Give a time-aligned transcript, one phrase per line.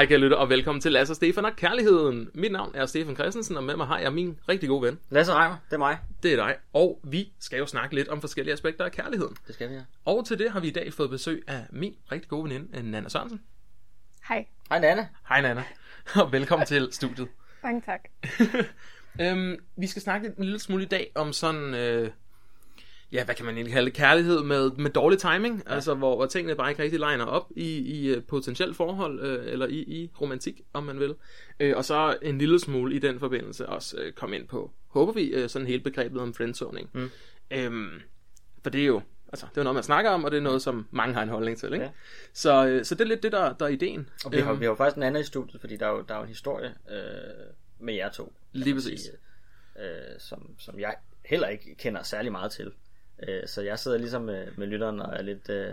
[0.00, 2.30] hej kære lytter, og velkommen til Lasse og Stefan og Kærligheden.
[2.34, 4.98] Mit navn er Stefan Christensen, og med mig har jeg min rigtig gode ven.
[5.10, 5.98] Lasse Reimer, det er mig.
[6.22, 6.56] Det er dig.
[6.72, 9.36] Og vi skal jo snakke lidt om forskellige aspekter af kærligheden.
[9.46, 9.80] Det skal vi, ja.
[10.04, 13.08] Og til det har vi i dag fået besøg af min rigtig gode veninde, Nana
[13.08, 13.40] Sørensen.
[14.28, 14.46] Hej.
[14.68, 15.08] Hej Nanne.
[15.28, 15.64] Hej Nana,
[16.14, 17.28] og velkommen til studiet.
[17.62, 18.00] Mange tak.
[19.20, 22.10] Øhm, vi skal snakke lidt, en lille smule i dag om sådan, øh,
[23.12, 25.74] ja, hvad kan man egentlig kalde kærlighed med, med dårlig timing, ja.
[25.74, 29.52] altså hvor, hvor tingene bare ikke rigtig liner op i, i uh, potentielt forhold, øh,
[29.52, 31.14] eller i, i romantik, om man vil.
[31.60, 35.12] Øh, og så en lille smule i den forbindelse også øh, komme ind på, håber
[35.12, 36.90] vi, øh, sådan hele begrebet om friendzoning.
[36.92, 37.10] Mm.
[37.50, 38.00] Øhm,
[38.62, 40.62] for det er jo, altså, det er noget, man snakker om, og det er noget,
[40.62, 41.84] som mange har en holdning til, ikke?
[41.84, 41.90] Ja.
[42.32, 44.08] Så, øh, så det er lidt det, der, der er ideen.
[44.24, 45.90] Og vi har, Øhm, vi har jo faktisk en anden i studiet, fordi der er
[45.90, 47.46] jo, der er jo en historie øh,
[47.78, 48.32] med jer to.
[48.52, 49.00] Lige præcis.
[49.00, 49.12] sige,
[49.86, 52.72] øh, som, som jeg heller ikke kender særlig meget til.
[53.28, 55.72] Øh, så jeg sidder ligesom med, med lytteren og er lidt øh,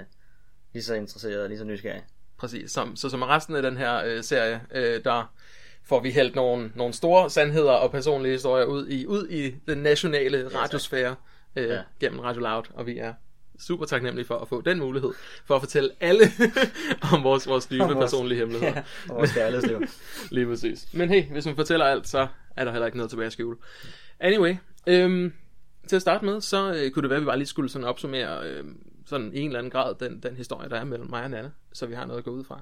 [0.73, 2.03] lige så interesseret og lige så nysgerrig.
[2.37, 2.71] Præcis.
[2.71, 5.33] Som, så som resten af den her øh, serie, øh, der
[5.83, 9.77] får vi hældt nogle, nogle store sandheder og personlige historier ud i, ud i den
[9.77, 11.15] nationale radiosfære
[11.55, 11.81] øh, ja.
[11.99, 13.13] Gennem Radio Loud, og vi er
[13.59, 15.09] super taknemmelige for at få den mulighed
[15.45, 16.23] for at fortælle alle
[17.13, 18.73] om vores, vores dybe vores- personlige hemmeligheder.
[18.75, 19.81] Ja, og vores kærlighedsliv.
[20.35, 20.87] Lige præcis.
[20.93, 23.57] Men hey, hvis man fortæller alt, så er der heller ikke noget tilbage at skjule.
[24.19, 24.55] Anyway,
[24.87, 25.33] øhm,
[25.87, 27.87] til at starte med, så øh, kunne det være, at vi bare lige skulle sådan
[27.87, 28.63] opsummere øh,
[29.05, 31.49] sådan i en eller anden grad den, den historie, der er mellem mig og Nana,
[31.73, 32.61] så vi har noget at gå ud fra.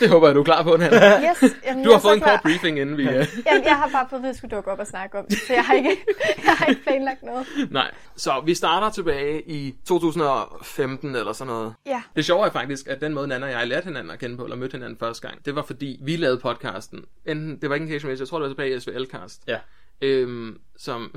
[0.00, 0.96] Det håber jeg, du er klar på, Nana.
[1.30, 3.02] Yes, jamen, Du jeg har fået en kort briefing, inden vi...
[3.02, 5.26] Øh, Jamen, jeg har bare fået at vide, at skulle dukke op og snakke om
[5.30, 5.88] det, så jeg har ikke,
[6.46, 7.46] jeg har ikke planlagt noget.
[7.70, 11.74] nej, så vi starter tilbage i 2015 eller sådan noget.
[11.86, 14.36] Ja, Det sjove er faktisk, at den måde, Nana og jeg lærte hinanden at kende
[14.36, 17.04] på, eller mødte hinanden første gang, det var fordi, vi lavede podcasten.
[17.26, 19.42] Enten, det var ikke en case jeg tror, det var tilbage i SVL-cast.
[19.48, 19.58] Ja.
[20.02, 21.14] Øhm, som,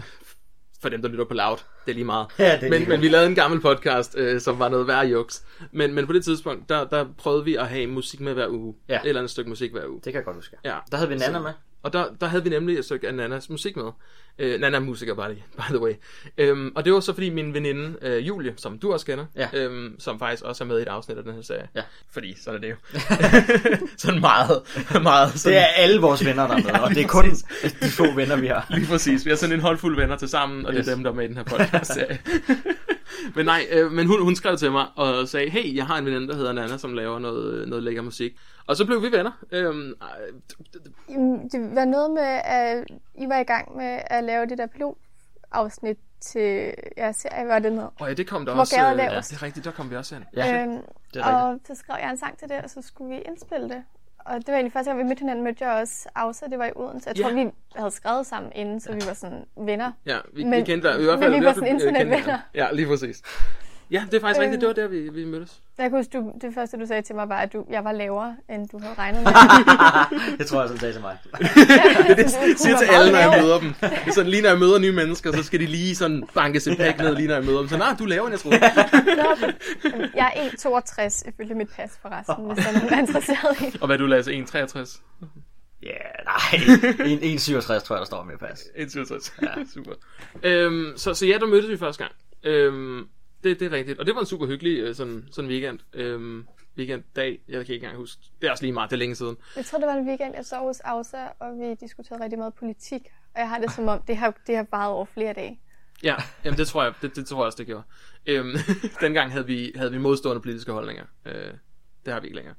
[0.86, 2.28] for dem, der lytter på loud, det er lige meget.
[2.40, 5.06] Ja, det er men, men vi lavede en gammel podcast, øh, som var noget værre
[5.08, 5.44] juks.
[5.72, 8.76] Men, men på det tidspunkt, der, der prøvede vi at have musik med hver uge.
[8.90, 8.96] Ja.
[9.02, 9.96] Et eller andet stykke musik hver uge.
[9.96, 10.56] Det kan jeg godt huske.
[10.66, 10.76] Ja.
[10.92, 11.52] Der havde vi Nanna Så- med.
[11.84, 13.92] Og der, der havde vi nemlig et stykke af Nanas musik med.
[14.40, 15.94] Øh, Nana er musiker, by the, by the way.
[16.38, 19.48] Øhm, og det var så fordi min veninde, øh, Julie, som du også kender, Ja.
[19.54, 21.68] øhm, som faktisk også er med i et afsnit af den her serie.
[21.76, 21.82] Ja.
[22.12, 22.76] Fordi sådan er det jo.
[23.98, 24.62] sådan meget,
[25.02, 27.26] meget sådan, Det er alle vores venner, der er med, og det er kun
[27.82, 28.66] de få venner, vi har.
[28.70, 29.26] Lige præcis.
[29.26, 30.88] Vi har sådan en håndfuld venner til sammen, og det Yes.
[30.88, 31.92] er dem, der er med i den her podcast
[33.36, 36.06] Men nej, øh, men hun, hun skrev til mig og sagde, hey, jeg har en
[36.06, 38.34] veninde, der hedder Nana, som laver noget, noget lækker musik.
[38.68, 39.32] Og så blev vi venner.
[39.52, 39.94] Øhm,
[41.10, 44.68] Jamen, det var noget med, at I var i gang med at lave det der
[44.68, 47.90] pilotafsnit til jeres serie, var det noget?
[48.00, 48.90] og ja, det kom der Hvor også.
[48.92, 49.30] øh, lavest.
[49.32, 50.24] det er rigtigt, der kom vi også ind.
[50.36, 50.78] Ja, øhm,
[51.14, 53.70] det er og så skrev jeg en sang til det, og så skulle vi indspille
[53.70, 53.84] det.
[54.26, 56.66] Og det var egentlig første gang, vi mødte hinanden, mødte jeg også Ausa, det var
[56.66, 57.10] i Odense.
[57.10, 57.44] Jeg tror, Ja.
[57.44, 59.92] vi havde skrevet sammen inden, så vi var sådan venner.
[60.06, 61.32] Ja, vi, Men- vi kendte i hvert men fald.
[61.34, 62.40] vi i var sådan internetvenner.
[62.56, 63.22] Ja, lige præcis.
[63.92, 65.62] Ja, det er faktisk rigtigt, det var der, vi, vi mødtes.
[65.78, 67.92] Jeg kan huske, du, det første, du sagde til mig, var, at du, jeg var
[67.92, 69.32] lavere, end du havde regnet med.
[70.38, 71.18] det tror jeg, sådan sagde til mig.
[72.08, 73.74] Det, det siger til alle, når jeg møder dem.
[73.74, 76.60] Det er sådan, lige når jeg møder nye mennesker, så skal de lige sådan banke
[76.60, 77.68] sit pæk ned, lige når jeg møder dem.
[77.68, 78.60] Så nej, du er lavere, end jeg troede.
[80.16, 83.78] Jeg er 1,62 ifølge mit pas forresten, hvis der er nogen, der er interesseret i.
[83.82, 85.02] Og hvad du Lasse, 1,63?
[85.84, 85.90] Ja,
[86.26, 86.60] nej.
[87.38, 88.60] 1,67 tror jeg, der står med pas.
[88.60, 89.40] 1,67.
[89.42, 89.64] Ja.
[89.74, 89.92] Super.
[90.44, 92.14] Øhm, så, så ja, der mødtes vi første gang.
[92.44, 93.08] Øhm,
[93.46, 94.00] det, det er rigtigt.
[94.00, 95.80] Og det var en super hyggelig øh, sådan, sådan weekend.
[95.94, 96.48] Øhm,
[96.78, 97.40] weekenddag.
[97.48, 98.22] Jeg kan ikke engang huske.
[98.42, 99.38] Det er også lige meget, det er længe siden.
[99.56, 102.54] Jeg tror, det var en weekend, jeg sov hos Ausa, og vi diskuterede rigtig meget
[102.54, 103.02] politik.
[103.34, 105.60] Og jeg har det som om, det har, det har varet over flere dage.
[106.04, 107.84] Ja, jamen det tror jeg, det, det tror jeg også, det gjorde.
[108.26, 108.56] Øhm,
[109.02, 111.06] dengang havde vi, havde vi modstående politiske holdninger.
[111.26, 111.54] Øh,
[112.06, 112.56] det har vi ikke længere.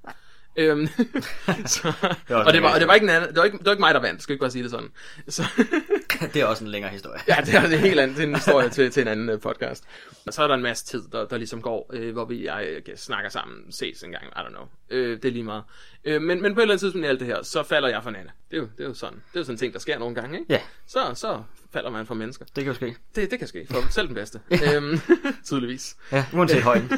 [0.57, 0.87] Øhm,
[1.67, 1.93] så,
[2.29, 3.81] og, det var, og det var ikke, en anden, det, var ikke, det var ikke
[3.81, 4.89] mig, der vandt, skal ikke bare sige det sådan.
[5.29, 5.43] Så,
[6.35, 7.21] Det er også en længere historie.
[7.29, 9.29] ja, det er det er helt andet, det er en historie til, til en anden
[9.29, 9.85] øh, podcast.
[10.27, 12.83] Og så er der en masse tid, der, der ligesom går, øh, hvor vi jeg,
[12.89, 14.65] jeg snakker sammen, ses en gang, I don't know.
[14.91, 15.63] Øh, det er lige meget.
[16.05, 18.03] Øh, men, men på et eller andet tidspunkt i alt det her, så falder jeg
[18.03, 18.31] for Nana.
[18.51, 19.99] Det er jo, det er jo sådan, det er jo sådan en ting, der sker
[19.99, 20.53] nogle gange, ikke?
[20.53, 21.43] Ja, Så, så
[21.73, 22.45] falder man for mennesker.
[22.45, 22.97] det kan jo ske.
[23.15, 24.41] Det, det kan ske, for selv den bedste.
[24.75, 25.01] øhm,
[25.45, 25.97] tydeligvis.
[26.13, 26.91] Ja, uanset højden.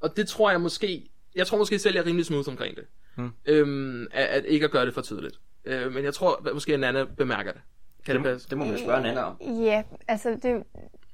[0.00, 2.86] Og det tror jeg måske, jeg tror måske selv, jeg er rimelig smooth omkring det.
[3.16, 3.30] Hmm.
[3.46, 5.40] Øhm, at, at ikke at gøre det for tydeligt.
[5.64, 7.60] Øh, men jeg tror at måske, at Nana bemærker det.
[8.06, 8.48] Kan det, Det, passe?
[8.50, 9.36] det må man jo spørge Nanna om.
[9.40, 10.62] Ja, altså det,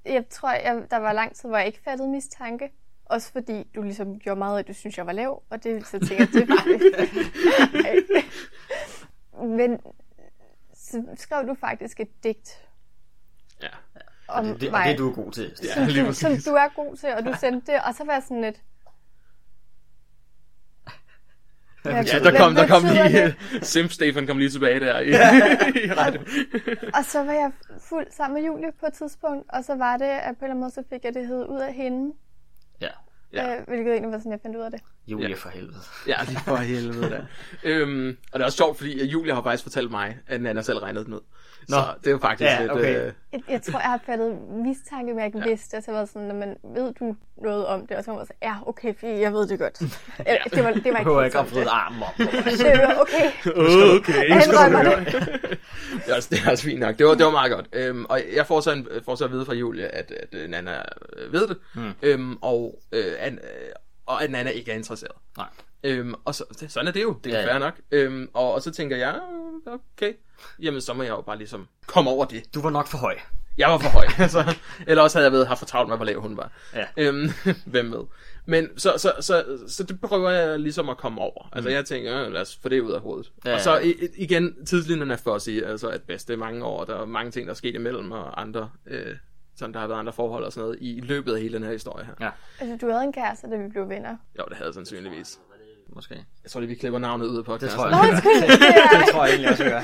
[0.05, 2.73] jeg tror, jeg, der var lang tid, hvor jeg ikke fattede mistanke.
[3.05, 5.87] Også fordi du ligesom gjorde meget af, at du synes, jeg var lav, og det,
[5.87, 8.25] så tænkte jeg, det var det.
[9.59, 9.81] Men
[10.75, 12.63] så skrev du faktisk et digt
[13.63, 13.69] Ja.
[14.29, 15.53] om Det, det, og mig, det er du god til.
[15.65, 18.05] Ja, som, lige du, som du er god til, og du sendte det, og så
[18.05, 18.63] var jeg sådan lidt,
[21.91, 23.35] Ja, betyder- der kom, der kom lige?
[23.63, 25.09] Simp Stefan kom lige tilbage der i,
[25.87, 26.21] i radio.
[26.95, 27.51] Og så var jeg
[27.89, 30.45] fuld sammen med Julie på et tidspunkt, og så var det, at på en eller
[30.51, 32.13] anden måde, så fik jeg det hed ud af hende.
[32.81, 32.89] Ja.
[33.33, 33.49] Ja.
[33.51, 33.57] Ja.
[33.59, 34.81] Øh, hvilket egentlig var sådan, jeg fandt ud af det.
[35.09, 35.35] Julie Ja.
[35.35, 35.79] for helvede.
[36.07, 37.21] Ja, det er for helvede da.
[37.71, 40.63] øhm, og det er også sjovt, fordi at Julia har faktisk fortalt mig, at Nana
[40.63, 41.21] selv regnede den ud.
[41.69, 41.83] Så Nå.
[42.01, 42.73] det er jo faktisk Ja, lidt...
[42.73, 43.07] okay.
[43.07, 45.45] Øh, Jeg, jeg tror, jeg har fattet mistanke, men jeg ikke ja.
[45.49, 45.85] vidste det.
[45.85, 48.37] Så var sådan, når man ved du noget om det, og så var jeg sådan,
[48.43, 49.81] ja, okay, fordi jeg ved det godt.
[50.27, 50.37] ja.
[50.55, 52.19] Det var, det var Du ikke har ikke sådan, opfået armen op.
[52.19, 53.27] det var okay.
[53.97, 54.29] okay.
[54.29, 55.07] Jeg indrømmer det.
[56.07, 56.99] det, er også, det er også fint nok.
[56.99, 57.67] Det var, det var meget godt.
[57.73, 60.49] Øhm, og jeg får så, en, får så at vide fra Julia, at, at øh,
[60.51, 60.83] Nana
[61.17, 61.93] øh, ved det, mm.
[62.03, 63.33] øhm, og, øh, øh,
[64.07, 65.13] og at Nana ikke er interesseret.
[65.37, 65.49] Nej.
[65.85, 67.81] Øhm, og så, sådan er det jo, det er Ja, ja, fair nok.
[67.91, 69.09] Øhm, og, og så tænker jeg,
[69.67, 70.13] "Ah, okay,
[70.63, 72.55] jamen så må jeg jo bare ligesom komme over det.
[72.55, 73.19] Du var nok for høj.
[73.59, 74.55] Jeg var for høj, altså,
[74.87, 76.53] eller også havde jeg ved haft for travlt med, hvor lav hun var.
[76.75, 76.85] Ja.
[76.97, 77.29] Øhm,
[77.67, 78.05] hvem ved.
[78.47, 81.49] Men så, så, så, så det prøver jeg ligesom at komme over.
[81.53, 83.33] Altså jeg tænker, øh, lad os få det ud af hovedet.
[83.45, 86.65] Ja, og så igen, tidslinjen er for at sige, altså at bedst, det er mange
[86.65, 89.17] år, der er mange ting, der er sket imellem, og andre, øh,
[89.57, 91.73] sådan der har været andre forhold og sådan noget, i løbet af hele den her
[91.73, 92.13] historie her.
[92.21, 92.31] Ja,
[92.61, 94.17] Altså, du havde en kæreste, da vi blev venner.
[94.39, 95.39] Jo, det havde jeg sandsynligvis.
[95.95, 96.15] måske.
[96.45, 98.05] Jeg tror lige, vi klipper navnet ud på Det tror podcasten.
[98.05, 98.11] jeg.
[98.13, 99.81] Undskyld, det det tror jeg egentlig også, vi gør.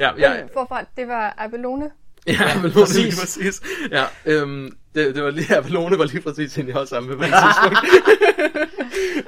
[0.00, 1.90] Ja, ja, Men Forfra, det var Abelone.
[2.26, 2.96] Ja, Avalone præcis.
[2.96, 3.62] lige præcis.
[3.90, 7.16] Ja, øhm, det, det var lige, Avalone var lige præcis hende, jeg holdt sammen med
[7.18, 7.78] på det tidspunkt.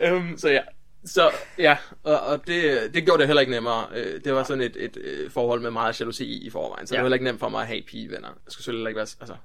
[0.07, 0.61] øhm, så ja,
[1.05, 3.87] så ja, og, og det, det gjorde det heller ikke nemmere.
[3.95, 6.95] Øh, Det var sådan et, et, øh, forhold med meget jalousi i, i forvejen, så
[6.95, 6.97] ja.
[6.97, 7.01] Ja.
[7.01, 8.29] det var heller ikke nemt for mig at have pigevenner.
[8.29, 9.37] Jeg skulle selvfølgelig ikke være, altså,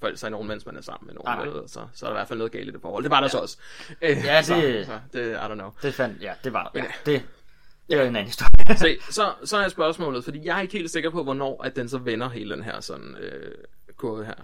[0.00, 1.68] forelske sig i nogen, mens man er sammen med nogen, vel?
[1.68, 3.02] så, så er der i hvert fald noget galt i det forhold.
[3.04, 3.28] Det var der ja.
[3.28, 3.58] så også.
[4.02, 5.70] Øh, Ja, så, det- så, det, I don't know.
[5.82, 6.80] Det fandt, ja, det var der.
[6.80, 7.12] Ja, ja.
[7.12, 7.22] det,
[7.90, 8.76] det er en anden historie.
[9.06, 11.88] Se, så, så er spørgsmålet, fordi jeg er ikke helt sikker på, hvornår at den
[11.88, 13.54] så vender hele den her sådan øh,
[13.96, 14.34] kurve her.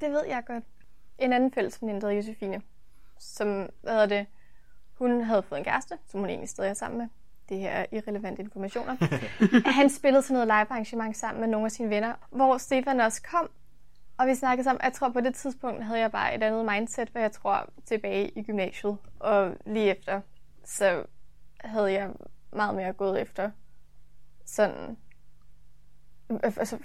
[0.00, 0.64] Det ved jeg godt.
[1.18, 2.62] En anden fælles veninde, der Josefine,
[3.20, 3.48] som,
[3.82, 4.26] hvad hedder det,
[4.94, 7.08] hun havde fået en kæreste, som hun egentlig stadig er sammen med.
[7.48, 8.96] Det her er irrelevante informationer.
[9.78, 13.22] Han spillede sådan noget live arrangement sammen med nogle af sine venner, hvor Stefan også
[13.22, 13.50] kom.
[14.18, 14.80] Og vi snakkede sammen.
[14.84, 18.28] Jeg tror på det tidspunkt havde jeg bare et andet mindset, hvor jeg tror tilbage
[18.28, 18.96] i gymnasiet.
[19.20, 20.20] Og lige efter,
[20.64, 21.04] så
[21.60, 22.10] havde jeg
[22.52, 23.50] meget mere gået efter
[24.44, 24.96] sådan...
[26.42, 26.78] Altså,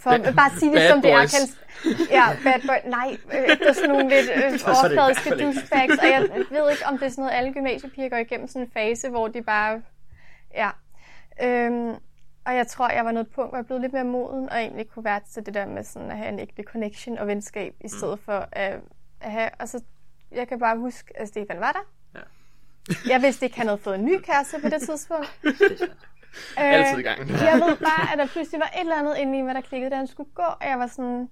[0.00, 1.16] for Ba- at bare sige det som det er.
[1.18, 1.32] boys.
[1.32, 2.90] Kan, ja, bad boy.
[2.90, 5.98] Nej, øh, det er sådan nogle lidt øh, så overfladiske douchebags.
[6.02, 8.70] Og jeg ved ikke, om det er sådan noget, alle gymnasiepiger går igennem sådan en
[8.74, 9.82] fase, hvor de bare...
[10.54, 10.70] Ja.
[11.42, 11.94] Øhm,
[12.44, 14.58] og jeg tror, jeg var nået et punkt, hvor jeg blev lidt mere moden, og
[14.58, 17.74] egentlig kunne være til det der med sådan at have en ægte connection og venskab,
[17.84, 18.80] i stedet for at,
[19.20, 19.50] at have...
[19.58, 19.80] Altså,
[20.32, 21.84] jeg kan bare huske, at Stefan var der.
[22.14, 22.20] Ja.
[23.12, 25.40] Jeg vidste ikke, han havde fået en ny kæreste på det tidspunkt.
[26.58, 27.18] Øh, Altid i gang.
[27.28, 29.90] jeg ved bare, at der pludselig var et eller andet inde i mig, der klikkede,
[29.90, 31.28] da han skulle gå, og jeg var sådan,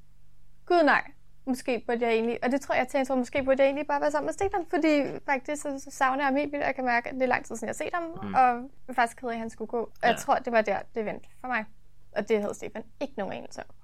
[0.66, 1.02] gud nej,
[1.46, 3.86] måske burde jeg egentlig, og det tror jeg, jeg tænkte, så måske burde jeg egentlig
[3.86, 6.66] bare være sammen med Stefan, fordi faktisk så, så savner jeg ham helt vildt, og
[6.66, 8.34] jeg kan mærke, at det er lang tid siden, jeg har set ham, mm.
[8.34, 9.80] og jeg faktisk ked af, at han skulle gå.
[9.80, 10.08] Og ja.
[10.08, 11.64] jeg tror, det var der, det vendte for mig.
[12.16, 13.83] Og det havde Stefan ikke nogen anelse om.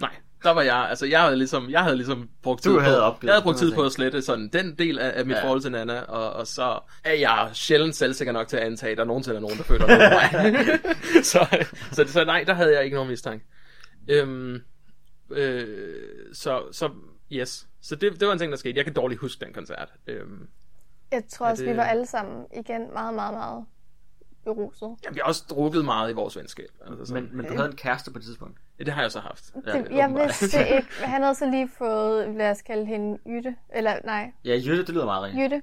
[0.00, 2.82] Nej, der var jeg, altså jeg havde ligesom, jeg havde ligesom brugt tid Du på,
[2.82, 5.36] havde opgivet, jeg havde brugt tid på at slette sådan den del af, af mit
[5.36, 5.42] ja.
[5.44, 8.98] Forhold til Nana, og, og så er jeg sjældent selvsikker nok til at antage, at
[8.98, 10.78] der nogensinde er nogen, der føler noget mig.
[11.32, 13.44] så, så, så nej, der havde jeg ikke nogen mistanke.
[14.08, 14.58] Øhm,
[15.30, 15.88] øh,
[16.32, 16.90] så, så
[17.32, 18.76] yes, så det, det var en ting, der skete.
[18.76, 19.88] Jeg kan dårligt huske den koncert.
[20.06, 20.48] Øhm,
[21.12, 23.64] Jeg tror også, det- vi var alle sammen igen meget, meget, meget
[24.44, 24.88] beruset.
[25.04, 26.68] ja, vi har også drukket meget i vores venskab.
[26.86, 28.58] Altså sådan, Men, men du havde en kæreste på et tidspunkt.
[28.80, 29.44] Ja, det har jeg så haft.
[29.66, 30.88] Ja, Det, jeg vidste ikke.
[31.12, 33.54] Han havde så lige fået, lad os kalde hende Jytte.
[33.74, 35.42] Eller nej, Ja, Jytte, det lyder meget rigtigt.
[35.42, 35.62] Jytte.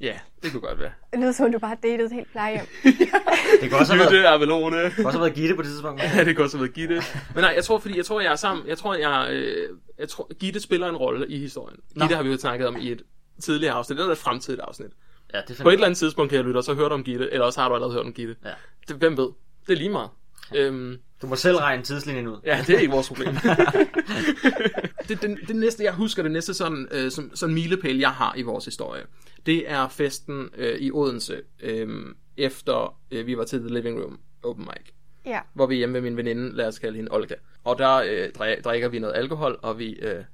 [0.00, 0.90] Ja, det kunne godt være.
[1.12, 2.66] Det lyder som, om du bare har datet helt plejehjem.
[3.60, 4.84] Det kan også have været, Jytte, Avalone.
[4.84, 6.02] det kan også have været Gitte på det tidspunkt.
[6.02, 7.02] Ja, det kan også have været Gitte.
[7.34, 8.66] Men nej, jeg tror, fordi jeg tror, jeg er sammen.
[8.66, 11.78] Jeg tror, jeg, øh, jeg tror, Gitte spiller en rolle i historien.
[11.94, 12.04] Nå.
[12.04, 13.02] Gitte har vi jo snakket om i et
[13.40, 13.98] tidligere afsnit.
[13.98, 14.90] Det er et fremtidigt afsnit.
[15.34, 17.32] Ja, det På et eller andet tidspunkt kan jeg lytte, og så hørt om Gitte,
[17.32, 18.36] eller også har du allerede hørt om Gitte.
[18.44, 18.50] Ja.
[18.88, 19.28] Det, hvem ved?
[19.66, 20.10] Det er lige meget.
[20.54, 22.40] Øhm, Du må selv regne tidslinjen ud.
[22.44, 23.34] ja, det er ikke vores problem.
[25.08, 28.34] det, det, det, næste, jeg husker, det næste sådan, øh, som, sådan milepæl, jeg har
[28.36, 29.02] i vores historie,
[29.46, 34.18] det er festen øh, i Odense, øh, efter øh, vi var til The Living Room
[34.42, 34.92] Open Mic
[35.26, 35.40] Ja.
[35.54, 37.34] hvor vi er hjemme med min veninde, lad os kalde hende Olga.
[37.64, 40.24] Og der øh, dri- drikker vi noget alkohol, og vi øh,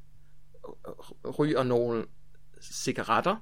[1.38, 2.04] ryger nogle
[2.60, 3.36] cigaretter.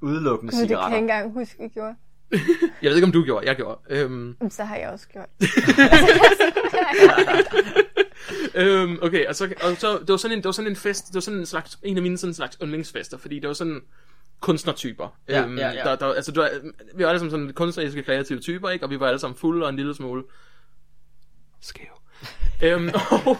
[0.00, 0.96] Udelukkende Gud, det kan jeg cigaretter.
[0.96, 1.94] ikke engang huske, vi gjorde.
[2.82, 3.80] Jeg ved ikke, om du gjorde, jeg gjorde.
[3.90, 5.28] Øhm, Så har jeg også gjort.
[8.54, 11.06] øhm, okay, og så, og så det var sådan en, det var sådan en fest,
[11.06, 13.54] det var sådan en slags, en af mine sådan en slags yndlingsfester, fordi det var
[13.54, 13.80] sådan
[14.40, 15.18] kunstnertyper.
[15.28, 15.82] Ja, øhm, ja, ja.
[15.84, 16.46] Der, der, altså, du,
[16.94, 18.84] vi var alle sammen sådan kunstneriske, kreative typer, ikke?
[18.84, 20.22] Og vi var alle sammen fulde og en lille smule
[21.60, 21.86] skæv.
[22.62, 23.36] Øhm, og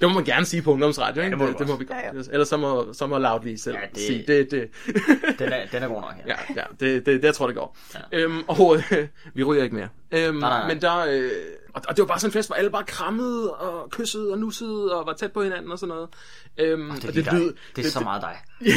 [0.00, 1.30] det må man gerne sige på ungdomsradio, ikke?
[1.30, 1.98] det må det, det må vi godt.
[1.98, 2.22] Ja, ja.
[2.32, 4.68] Ellers så må, så må Loud lige selv Ja, ja, det- sige, det, det,
[5.38, 6.22] Den er, den er god nok her.
[6.48, 7.76] ja, ja, det, det, det, jeg tror, det går.
[7.94, 7.98] Ja.
[8.12, 8.18] Ja.
[8.24, 9.88] Øhm, og øh, vi ryger ikke mere.
[10.12, 10.68] Øhm, Nej, nej.
[10.68, 11.30] Men der, øh,
[11.74, 14.38] og, og det var bare sådan en fest, hvor alle bare krammede og kyssede og
[14.38, 16.08] nussede og var tæt på hinanden og sådan noget.
[16.58, 18.36] Øhm, Det er, og det, lyd- det er så meget dig.
[18.66, 18.72] Ja,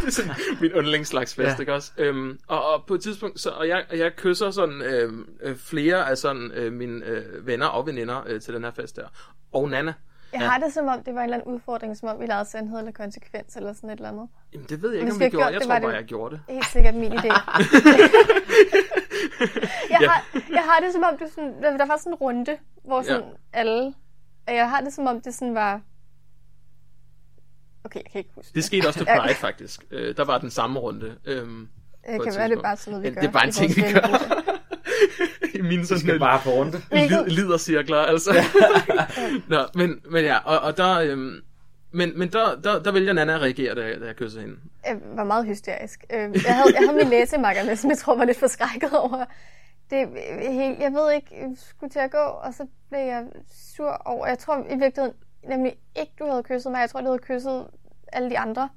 [0.00, 1.60] det er sådan min yndlingsslags fest, ja.
[1.60, 1.92] Ikke også?
[1.98, 6.10] Øhm, og, og på et tidspunkt, så, og jeg, jeg kysser sådan øhm, øh, flere
[6.10, 9.06] af sådan øh, mine øh, venner og veninder øh, til den her fest der.
[9.52, 9.94] Og Nana.
[10.32, 10.46] Jeg Ja.
[10.48, 12.78] har det som om, det var en eller anden udfordring, som om vi lavede sandhed
[12.78, 14.28] eller konsekvens eller sådan et eller andet.
[14.52, 15.36] Jamen, det ved jeg ikke, Hvis om vi gjorde.
[15.44, 16.42] gjort Jeg det, tror bare, det- jeg gjorde det.
[16.54, 17.26] Helt sikkert min idé.
[19.90, 20.08] jeg, Ja.
[20.08, 23.22] har, jeg har det som om, det sådan, der var sådan en runde, hvor sådan
[23.22, 23.28] Ja.
[23.60, 23.94] alle...
[24.48, 25.80] Og jeg har det som om, det sådan var...
[27.84, 29.06] Okay, jeg kan ikke huske Det skete også til.
[29.18, 29.84] Pride, faktisk.
[29.90, 31.16] Øh, der var den samme runde.
[31.24, 31.68] Øhm,
[32.10, 33.20] Det på kan være, det er bare sådan noget, vi gør.
[33.20, 34.00] Det er bare en ting, vi gør.
[35.54, 36.82] I mine sådan skal bare på runde.
[36.92, 38.30] lid, lidercirkler, altså.
[39.48, 41.00] Nå, men, men ja, og, og der...
[41.00, 41.40] Øhm,
[41.94, 44.56] men, men der, der, der vælger Nana at reagere, da, jeg- da jeg kysser hende.
[44.86, 46.04] Jeg var meget hysterisk.
[46.12, 49.24] Øh, Jeg havde, jeg havde min læsemakker med, som jeg tror var lidt forskrækket over.
[49.90, 53.24] Det, øh, helt, jeg ved ikke, jeg skulle til at gå, og så blev jeg
[53.76, 54.26] sur over.
[54.26, 55.12] Jeg tror i virkeligheden
[55.48, 56.80] nemlig ikke, du havde kysset mig.
[56.80, 57.66] Jeg tror, du havde kysset
[58.12, 58.68] alle de andre.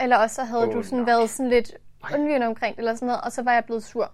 [0.00, 1.06] Eller også så havde Åh, du sådan nej.
[1.06, 1.72] været sådan lidt
[2.14, 4.12] undvigende omkring det, eller sådan noget, og så var jeg blevet sur.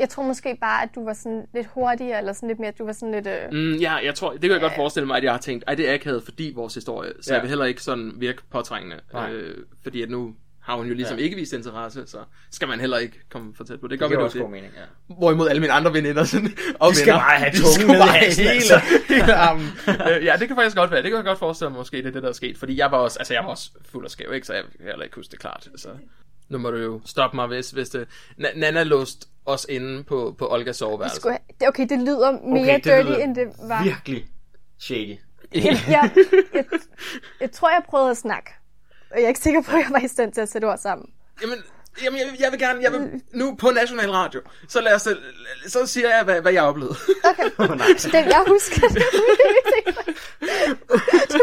[0.00, 2.78] Jeg tror måske bare, at du var sådan lidt hurtigere, eller sådan lidt mere, at
[2.78, 3.26] du var sådan lidt...
[3.26, 5.64] Øh, Mm, ja, jeg tror, det kan jeg godt forestille mig, at jeg har tænkt,
[5.66, 7.34] ej, det er akavet, fordi vores historie, så ja.
[7.34, 7.34] Ja.
[7.38, 9.32] jeg vil heller ikke sådan virke påtrængende, Nej.
[9.32, 10.34] øh, fordi at nu
[10.70, 11.24] har hun jo ligesom ja.
[11.24, 12.18] Ikke vist interesse, så
[12.50, 13.88] skal man heller ikke komme for tæt på.
[13.88, 14.42] Det gør Det vi også det.
[14.44, 15.14] god mening, ja.
[15.14, 18.08] Hvorimod alle mine andre veninder sådan, og De skal venner, bare have tungen ned i
[18.08, 18.80] halsen, hele, altså.
[19.14, 19.66] hele armen.
[19.88, 21.02] øh, ja, det kan faktisk godt være.
[21.02, 22.58] Det kan jeg godt forestille mig, måske det er det, der er sket.
[22.58, 24.46] Fordi jeg var også, altså jeg var også fuld og skæv, ikke?
[24.46, 25.68] Så jeg kan heller ikke huske det klart.
[25.76, 25.88] Så
[26.48, 28.06] nu må du jo stoppe mig, hvis, hvis det...
[28.40, 31.16] Na- Nana låste os inde på, på Olgas soveværelse.
[31.16, 33.82] skulle have, det- okay, det lyder mere Okay, det dirty, lyder end det var.
[33.84, 34.26] Virkelig
[34.78, 35.16] shady.
[35.54, 36.10] Jeg, jeg,
[36.54, 36.64] jeg,
[37.40, 38.50] jeg tror, jeg prøvede at snakke.
[39.10, 40.78] Og jeg er ikke sikker på, at jeg var i stand til at sætte ord
[40.78, 41.06] sammen.
[41.42, 41.58] Jamen,
[42.04, 45.08] jamen jeg, jeg vil gerne, jeg vil, nu på National Radio, så lad os,
[45.66, 46.96] så siger jeg, hvad, hvad jeg oplevede.
[47.24, 47.50] Okay.
[47.70, 47.86] Åh, nej.
[48.02, 49.02] Den, jeg husker det.
[51.32, 51.38] du,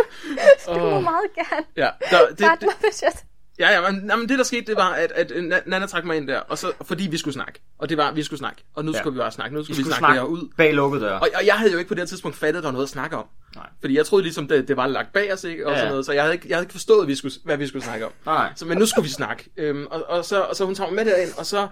[0.74, 3.12] du må meget gerne ja, der, det, det, mig, hvis jeg...
[3.60, 6.18] ja, ja, men, jamen, det der skete, det var, at, at Na- Nana trak mig
[6.18, 7.60] ind der, og så, fordi vi skulle snakke.
[7.80, 8.64] Og det var, vi skulle snakke.
[8.76, 9.00] Og nu Ja.
[9.00, 9.56] skulle vi bare snakke.
[9.56, 10.50] Nu skulle Vi vi, skulle snakke, snakke ud.
[10.58, 11.20] bag lukkede døre.
[11.20, 12.86] Og, og jeg havde jo ikke på det her tidspunkt fattet, at der var noget
[12.86, 13.26] at snakke om.
[13.56, 13.66] Nej.
[13.80, 15.66] Fordi jeg troede ligesom, det, det var lagt bag os, ikke?
[15.68, 16.06] Og Ja, sådan noget.
[16.06, 18.06] Så jeg havde ikke, jeg havde ikke forstået, hvad vi skulle, hvad vi skulle snakke
[18.06, 18.12] om.
[18.26, 18.52] Nej.
[18.56, 19.50] Så, men nu skulle vi snakke.
[19.58, 21.68] Øhm, og, og, så, og så hun tager mig med derind, og så,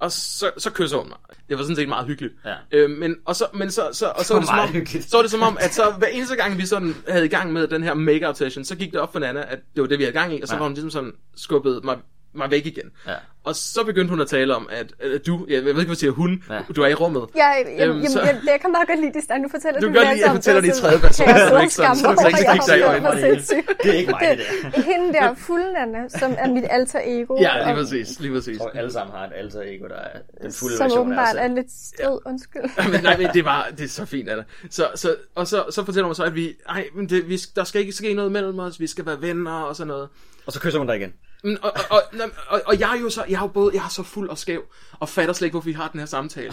[0.00, 1.18] og så, så kysser hun mig.
[1.48, 2.34] Det var sådan set meget hyggeligt.
[2.44, 2.54] Ja.
[2.72, 5.10] Øhm, men, og så, men så, så, og så, var det som meget om, hyggeligt.
[5.10, 7.52] så var det som om, at så hver eneste gang, vi sådan havde i gang
[7.52, 9.98] med den her make-out session, så gik det op for Nana, at det var det,
[9.98, 10.58] vi havde gang i, og så Ja.
[10.58, 11.96] var hun ligesom sådan skubbet mig,
[12.34, 12.90] mig væk igen.
[13.06, 13.14] Ja.
[13.44, 16.10] Og så begyndte hun at tale om, at, at du, jeg ved ikke, hvad siger
[16.10, 16.60] hun, Ja.
[16.76, 17.26] du er i rummet.
[17.36, 19.42] Jeg, jeg, Øhm, jeg, så- jeg, jeg kan meget godt lide det, Stein.
[19.42, 21.60] Du fortæller Du kan godt lide, jeg fortæller det i tredje person, kan jeg så
[21.60, 23.10] ikke sådan- så du kigge dig i øjnene.
[23.10, 23.82] mig sindssygt.
[23.82, 24.38] Det er ikke mig, det
[24.74, 24.80] der.
[24.82, 27.36] Hende der fulde Nana, som er mit alter ego.
[27.40, 28.60] Ja, lige præcis, lige præcis.
[28.60, 31.36] Og alle sammen har et alter ego, der er den fulde Som version af åbenbart
[31.38, 32.62] er lidt strid, undskyld.
[32.92, 34.44] men nej, men det var det er så fint, Anna.
[34.70, 37.64] Så, så, og så, så fortæller hun så, at vi, ej, men det, vi, der
[37.64, 40.08] skal ikke ske noget mellem os, vi skal være venner og sådan noget.
[40.46, 41.12] Og så kysser hun dig igen.
[41.44, 43.84] Men, og, og, og, og, og, jeg er jo så, jeg er jo både, jeg
[43.84, 46.52] er så fuld og skæv, og fatter slet ikke, hvorfor vi har den her samtale.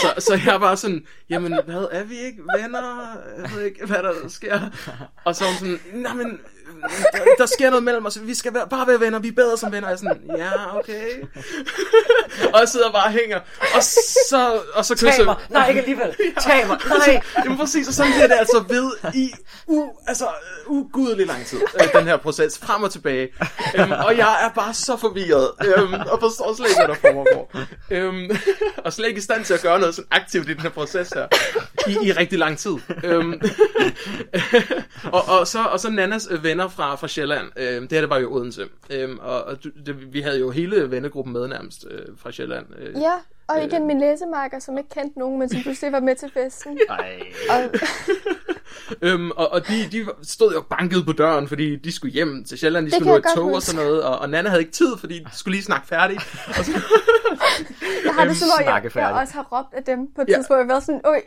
[0.00, 3.16] Så, så jeg er bare sådan, jamen, hvad, er vi ikke venner?
[3.38, 4.60] Jeg ved ikke, hvad der sker.
[5.24, 6.40] Og så er hun sådan, nej, men,
[7.12, 9.58] der, der sker noget mellem os, vi skal være, bare være venner, vi er bedre
[9.58, 9.88] som venner.
[9.88, 11.10] Og jeg er sådan, ja, okay.
[12.54, 13.40] og jeg sidder bare og hænger,
[13.74, 13.82] og
[14.30, 15.36] så, og så kysser Tag mig!
[15.50, 16.14] Nej, ikke alligevel!
[16.46, 16.78] Tag mig!
[16.88, 17.20] Nej!
[17.44, 19.30] Jamen præcis, og sådan bliver det altså ved i
[19.66, 20.26] u, altså,
[20.66, 23.28] uh, ugudelig lang tid, øh, den her proces, frem og tilbage.
[23.78, 27.52] Øhm, og jeg er bare så forvirret, øhm, og forstår slet ikke, hvad der foregår.
[27.90, 28.38] Øhm,
[28.84, 31.08] og slet ikke i stand til at gøre noget sådan aktivt i den her proces
[31.08, 31.26] her,
[31.86, 32.74] i, i rigtig lang tid.
[33.04, 33.40] Øhm,
[35.12, 36.42] og, og, så, og så Nannas øh,
[36.76, 39.70] venner fra, fra Sjælland, øhm, det her det var jo Odense, øhm, og, og du-
[39.86, 42.66] det, vi havde jo hele vennegruppen med nærmest øh, fra Sjælland.
[42.78, 43.12] Øh, Ja,
[43.48, 46.78] og igen min læsemarker, som ikke kendte nogen, men som pludselig var med til festen.
[46.88, 47.20] Ej.
[47.50, 47.70] Og,
[49.02, 52.58] Øhm, og, og de, de stod jo banket på døren, fordi de skulle hjem til
[52.58, 54.62] Sjælland, de Det skulle kan nå et tog og sådan noget, og, og Nana havde
[54.62, 56.20] ikke tid, fordi de skulle lige snakke færdigt.
[56.58, 56.72] Og så,
[58.04, 60.34] jeg har det som om, jeg, jeg også har råbt af dem på et Ja.
[60.34, 61.20] tidspunkt, jeg været sådan, Øj,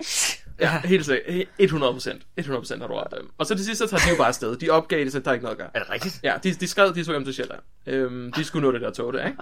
[0.62, 1.48] ja, helt sikkert.
[1.60, 2.22] 100 procent.
[2.38, 3.30] 100 procent har du dem.
[3.38, 4.56] Og så til sidst, så tager de jo bare afsted.
[4.56, 5.70] De opgav det, så der er ikke noget at gøre.
[5.74, 6.20] Er det rigtigt?
[6.24, 7.62] Ja, de, de skrev, de skulle hjem til Sjælland.
[7.88, 9.38] Øhm, de skulle nå det der tog der, ikke?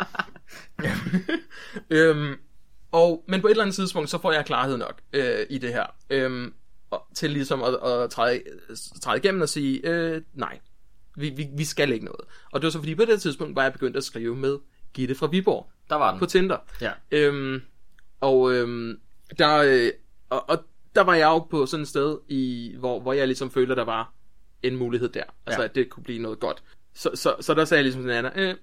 [1.89, 2.35] Øhm,
[2.91, 5.73] og, men på et eller andet tidspunkt, så får jeg klarhed nok øh, i det
[5.73, 5.85] her.
[6.09, 6.53] Øhm,
[6.91, 8.41] og, til ligesom at, at træde,
[9.01, 10.59] træde igennem og sige, øh, nej,
[11.15, 12.21] vi, vi, vi skal ikke noget.
[12.51, 14.57] Og det var så fordi, på det tidspunkt var jeg begyndt at skrive med
[14.93, 16.19] Gitte fra Viborg Der var den.
[16.19, 16.57] på Tinder.
[16.81, 16.91] Ja.
[17.11, 17.61] Øhm,
[18.21, 18.99] og øhm,
[19.39, 19.91] der, øh,
[20.29, 20.63] og, og
[20.99, 23.77] der var jeg jo på sådan et sted, i, hvor, hvor jeg ligesom følte, at
[23.77, 24.13] der var
[24.63, 25.23] en mulighed der.
[25.45, 25.67] Altså, Ja.
[25.67, 26.63] at det kunne blive noget godt.
[26.95, 28.55] Så, så, så der sagde jeg ligesom til Anna, øh,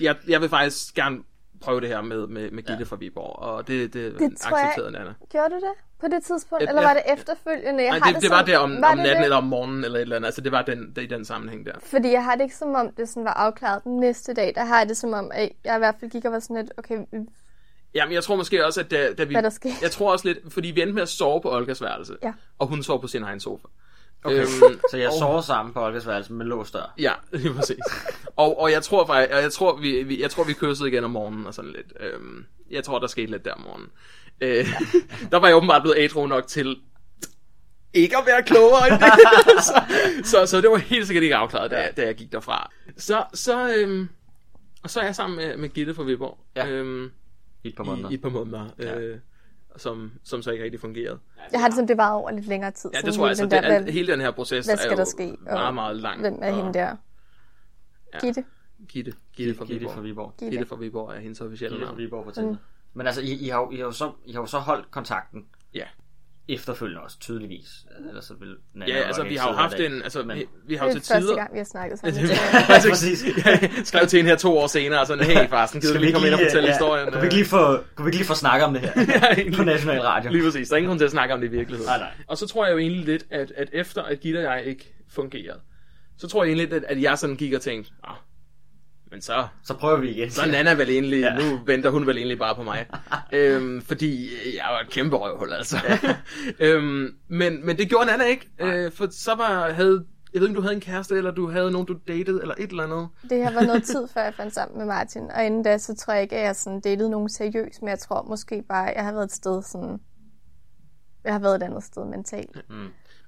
[0.00, 1.18] jeg, jeg vil faktisk gerne
[1.60, 2.84] prøve det her med, med, med Gitte ja.
[2.84, 5.14] fra Viborg, og det, det, Det tror jeg- accepterede Nana.
[5.30, 6.88] Gjorde du det på det tidspunkt, Ja, eller ja.
[6.88, 7.82] var det efterfølgende?
[7.84, 9.24] Jeg Nej, har det, det var der om, var om det natten det?
[9.24, 10.26] eller om morgenen eller et eller andet.
[10.26, 11.72] Altså, det var den, det, i den sammenhæng der.
[11.82, 14.52] Fordi jeg har det ikke som om, det sådan var afklaret den næste dag.
[14.54, 16.56] Der har jeg det som om, at jeg i hvert fald gik og var sådan
[16.56, 16.98] lidt, okay,
[17.98, 19.34] Jamen, jeg tror måske også, at da, da vi...
[19.34, 19.74] Hvad der skete.
[19.82, 22.32] Jeg tror også lidt, fordi vi endte med at sove på Olgas værelse, Ja.
[22.58, 23.66] og hun sov på sin egen sofa.
[24.24, 24.36] Okay.
[24.40, 26.94] Øhm, Så jeg sover sammen på Olgas værelse med låst dør.
[26.98, 27.76] Ja, lige præcis.
[28.36, 31.04] og, og jeg tror faktisk, og jeg tror, vi, vi, jeg tror, vi kyssede igen
[31.04, 31.92] om morgenen og sådan lidt.
[32.00, 33.88] Øhm, jeg tror, der skete lidt der om morgenen.
[34.40, 34.66] Øh,
[35.32, 36.76] der var jeg åbenbart blevet ædru nok til
[37.94, 39.12] ikke at være klogere end det.
[39.64, 39.82] så,
[40.24, 42.70] så, så det var helt sikkert ikke afklaret, da, da jeg gik derfra.
[42.96, 44.08] Så, så, øhm,
[44.82, 46.38] og så er jeg sammen med, med Gitte fra Viborg.
[46.56, 46.66] Ja.
[46.68, 47.10] Øhm,
[47.64, 48.08] I et par måneder.
[48.08, 48.66] i, i et par måneder.
[48.78, 48.98] Ja.
[49.00, 49.18] Øh,
[49.76, 51.18] som, som så ikke rigtig fungerede.
[51.52, 52.90] jeg har det som, det var over lidt længere tid.
[52.94, 53.28] Ja, det tror jeg.
[53.28, 54.96] hele Altså, den det, der, al, hvad- hele den her proces hvad er skal jo
[54.96, 55.36] der ske?
[55.46, 56.20] Og meget, meget lang.
[56.20, 56.96] Hvem er og- hende der?
[58.14, 58.18] Ja.
[58.20, 58.44] Gitte.
[58.88, 59.12] Gitte.
[59.36, 59.94] Gitte fra Gitte Viborg.
[59.94, 60.34] fra Viborg.
[60.38, 60.50] Gitte.
[60.50, 61.98] Gitte fra Viborg er hendes officielle Gitte fra navn.
[62.04, 62.56] Viborg på Tinder.
[62.94, 64.90] Men altså, I, I, har, jo- I, har jo så, I har jo så holdt
[64.90, 65.84] kontakten Ja.
[66.48, 67.66] Efterfølgende også, tydeligvis.
[68.08, 68.56] Ellers så vil
[68.88, 71.00] Ja, altså vi har jo haft en, altså Men- vi, vi har Det jo er
[71.00, 71.36] til første tider...
[71.36, 72.20] gang, vi har snakket sammen.
[72.68, 73.24] Ja, præcis.
[73.46, 76.06] jeg skrev til hende her to år senere, og sådan, hey Farsten, gider Skal vi
[76.06, 77.08] lige komme ind og fortælle ja, historien?
[77.12, 78.92] Kunne vi ikke lige få, kunne vi ikke lige få snakket om det her
[79.38, 80.30] Ja, på national radio?
[80.32, 81.88] Lige præcis, der er ingen grund til at snakke om det i virkeligheden.
[81.90, 82.10] Nej, nej.
[82.26, 84.94] Og så tror jeg jo egentlig lidt, at, at efter at Gitte og jeg ikke
[85.10, 85.60] fungerede,
[86.18, 88.14] så tror jeg egentlig lidt, at, at jeg sådan gik og tænkte, ah,
[89.10, 90.30] men så, Så prøver vi igen.
[90.30, 91.34] så er Nana vel egentlig, Ja.
[91.34, 91.50] ja.
[91.50, 92.86] nu venter hun vel egentlig bare på mig.
[93.32, 95.76] øhm, fordi jeg var et kæmpe røvhul, altså.
[96.60, 100.50] øhm, men, men det gjorde Nana ikke, øh, for så var, havde, jeg ved ikke,
[100.50, 103.08] om du havde en kæreste, eller du havde nogen, du datede, eller et eller andet.
[103.30, 105.30] Det har været noget tid, før jeg fandt sammen med Martin.
[105.30, 107.82] Og inden da, så tror jeg ikke, at jeg sådan datede nogen seriøst.
[107.82, 109.98] Men jeg tror måske bare, at jeg har været et sted sådan...
[111.24, 112.58] Jeg har været et andet sted mentalt.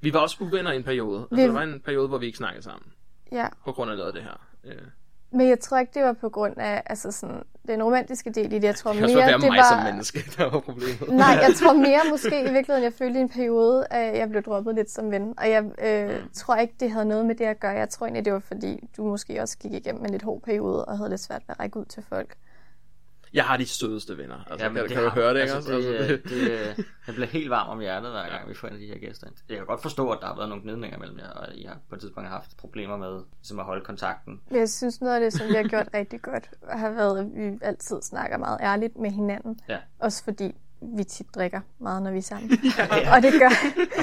[0.02, 1.20] Vi var også uvenner i en periode.
[1.20, 2.92] Altså, Vi- der var en periode, hvor vi ikke snakkede sammen,
[3.32, 3.46] Ja.
[3.64, 4.40] på grund af noget af det her.
[5.32, 8.54] Men jeg tror ikke, det var på grund af altså sådan, den romantiske del i
[8.58, 8.64] det.
[8.64, 9.76] Jeg tror det mere, være det mig var...
[9.76, 11.08] som menneske, der var problemet.
[11.08, 14.42] Nej, jeg tror mere måske i virkeligheden, jeg følte i en periode, at jeg blev
[14.42, 15.34] droppet lidt som ven.
[15.38, 16.28] Og jeg øh, Mm.
[16.34, 17.72] tror ikke, det havde noget med det at gøre.
[17.72, 20.84] Jeg tror egentlig, det var fordi, du måske også gik igennem en lidt hård periode,
[20.84, 22.34] og havde lidt svært ved at række ud til folk.
[23.32, 24.44] Jeg har de sødeste venner.
[24.50, 25.88] Altså, Jamen, kan, kan du høre det, ikke altså, også?
[25.88, 28.74] Det, Altså, det, det, jeg bliver helt varm om hjertet, hver gang vi får en
[28.74, 29.26] af de her gæster.
[29.26, 29.36] ind.
[29.48, 31.78] Jeg kan godt forstå, at der har været nogle gnidninger mellem jer, og I har
[31.88, 34.40] på et tidspunkt haft problemer med ligesom at holde kontakten.
[34.50, 37.26] Men jeg synes, noget af det, som vi har gjort rigtig godt, har været, at
[37.34, 39.60] vi altid snakker meget ærligt med hinanden.
[39.68, 39.78] Ja.
[39.98, 42.50] Også fordi vi tit drikker meget, når vi er sammen.
[43.14, 43.48] Og det gør,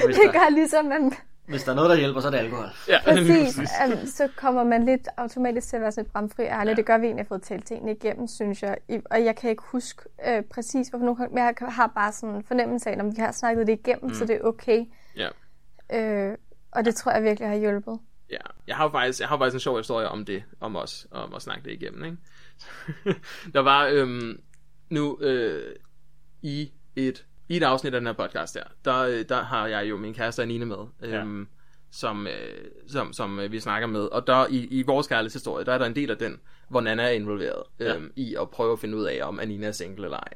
[0.06, 1.12] det gør ligesom, at
[1.48, 2.66] Hvis der er noget, der hjælper, så er det alkohol.
[2.88, 3.58] ja, Præcis.
[3.58, 6.70] Um, så kommer man lidt automatisk til at være sådan lidt bramfri og ærlig.
[6.70, 6.76] Ja.
[6.76, 8.76] Det gør vi egentlig, at jeg har fået talt tingene igennem, synes jeg.
[8.88, 12.34] I- Og jeg kan ikke huske øh, præcis, hvorfor nogle men jeg har bare sådan
[12.34, 14.14] en fornemmelse af, at vi har snakket det igennem, mm.
[14.14, 14.84] så det er okay.
[15.16, 15.28] ja.
[15.92, 16.36] Øh,
[16.72, 17.98] og det tror jeg virkelig har hjulpet.
[18.30, 21.34] Ja, jeg har faktisk, jeg har faktisk en sjov historie om det, om os, om
[21.34, 22.16] at snakke det igennem, ikke?
[23.54, 24.40] der var øhm,
[24.90, 25.74] nu øh,
[26.42, 29.90] i et i et afsnit af den her podcast der, der, øh, der har jeg
[29.90, 31.46] jo min kæreste Anine med, øhm, ja.
[31.90, 32.32] som, øh,
[32.88, 34.00] som, som øh, vi snakker med.
[34.00, 37.02] Og der i, i vores kærlighedshistorie, der er der en del af den, hvor Nana
[37.02, 40.18] er involveret øhm, i at prøve at finde ud af, om Anina er single eller
[40.18, 40.34] ej.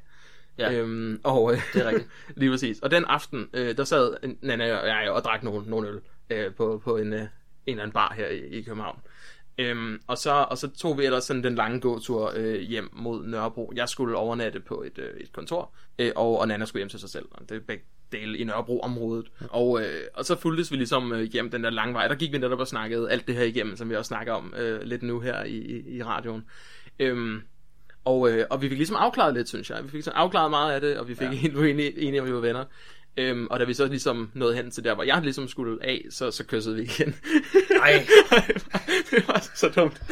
[0.59, 0.73] Ja.
[0.73, 2.09] Øhm, og, øh, Det er rigtigt.
[2.41, 2.79] lige præcis.
[2.79, 6.55] Og den aften, øh, der sad Nana og jeg og drak nogle, nogle øl øh,
[6.55, 7.29] på, på en, øh, en
[7.67, 8.99] eller anden bar her i, i København.
[9.59, 13.27] Øhm, og, så, og så tog vi ellers sådan den lange gåtur øh, hjem mod
[13.27, 13.73] Nørrebro.
[13.77, 17.01] Jeg skulle overnatte på et, øh, et kontor, øh, og, og Nana skulle hjem til
[17.01, 17.27] sig selv.
[17.49, 19.27] Det er begge dele i Nørrebro-området.
[19.51, 22.09] Og, øh, og så fulgtes vi ligesom øh, hjem den der lange vej.
[22.09, 24.55] Der gik vi netop og snakkede alt det her igennem, som vi også snakker om
[24.59, 26.45] øh, lidt nu her i, i, i radioen.
[26.99, 27.43] Øhm,
[28.05, 29.85] og, øh, og vi fik ligesom afklaret lidt, synes jeg.
[29.85, 31.33] Vi fik sådan afklaret meget af det, og vi fik ja.
[31.45, 32.65] helt enige, enige om, vi var venner.
[33.17, 36.05] Øhm, og da vi så ligesom nåede hen til der, hvor jeg ligesom skulle af,
[36.11, 37.15] så, så kyssede vi igen.
[37.83, 37.93] Ej.
[39.11, 40.03] det var så dumt.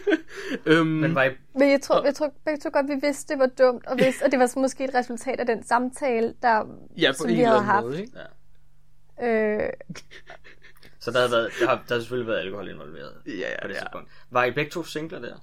[0.66, 3.38] øhm, Men var I, Men jeg tror, jeg tror begge to godt, vi vidste, det
[3.40, 6.64] var dumt, og, vidste, og det var så måske et resultat af den samtale, der,
[6.98, 7.84] ja, på som en vi havde haft.
[7.86, 8.12] måde, ikke?
[9.22, 9.70] Øh,
[11.00, 13.68] så der, havde været, der, har, der har selvfølgelig været alkohol involveret Ja, ja, på
[13.68, 13.80] det ja.
[13.80, 14.10] tidspunkt.
[14.30, 15.36] Var I begge to singler der?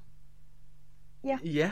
[1.23, 1.33] Ja.
[1.33, 1.69] Okay.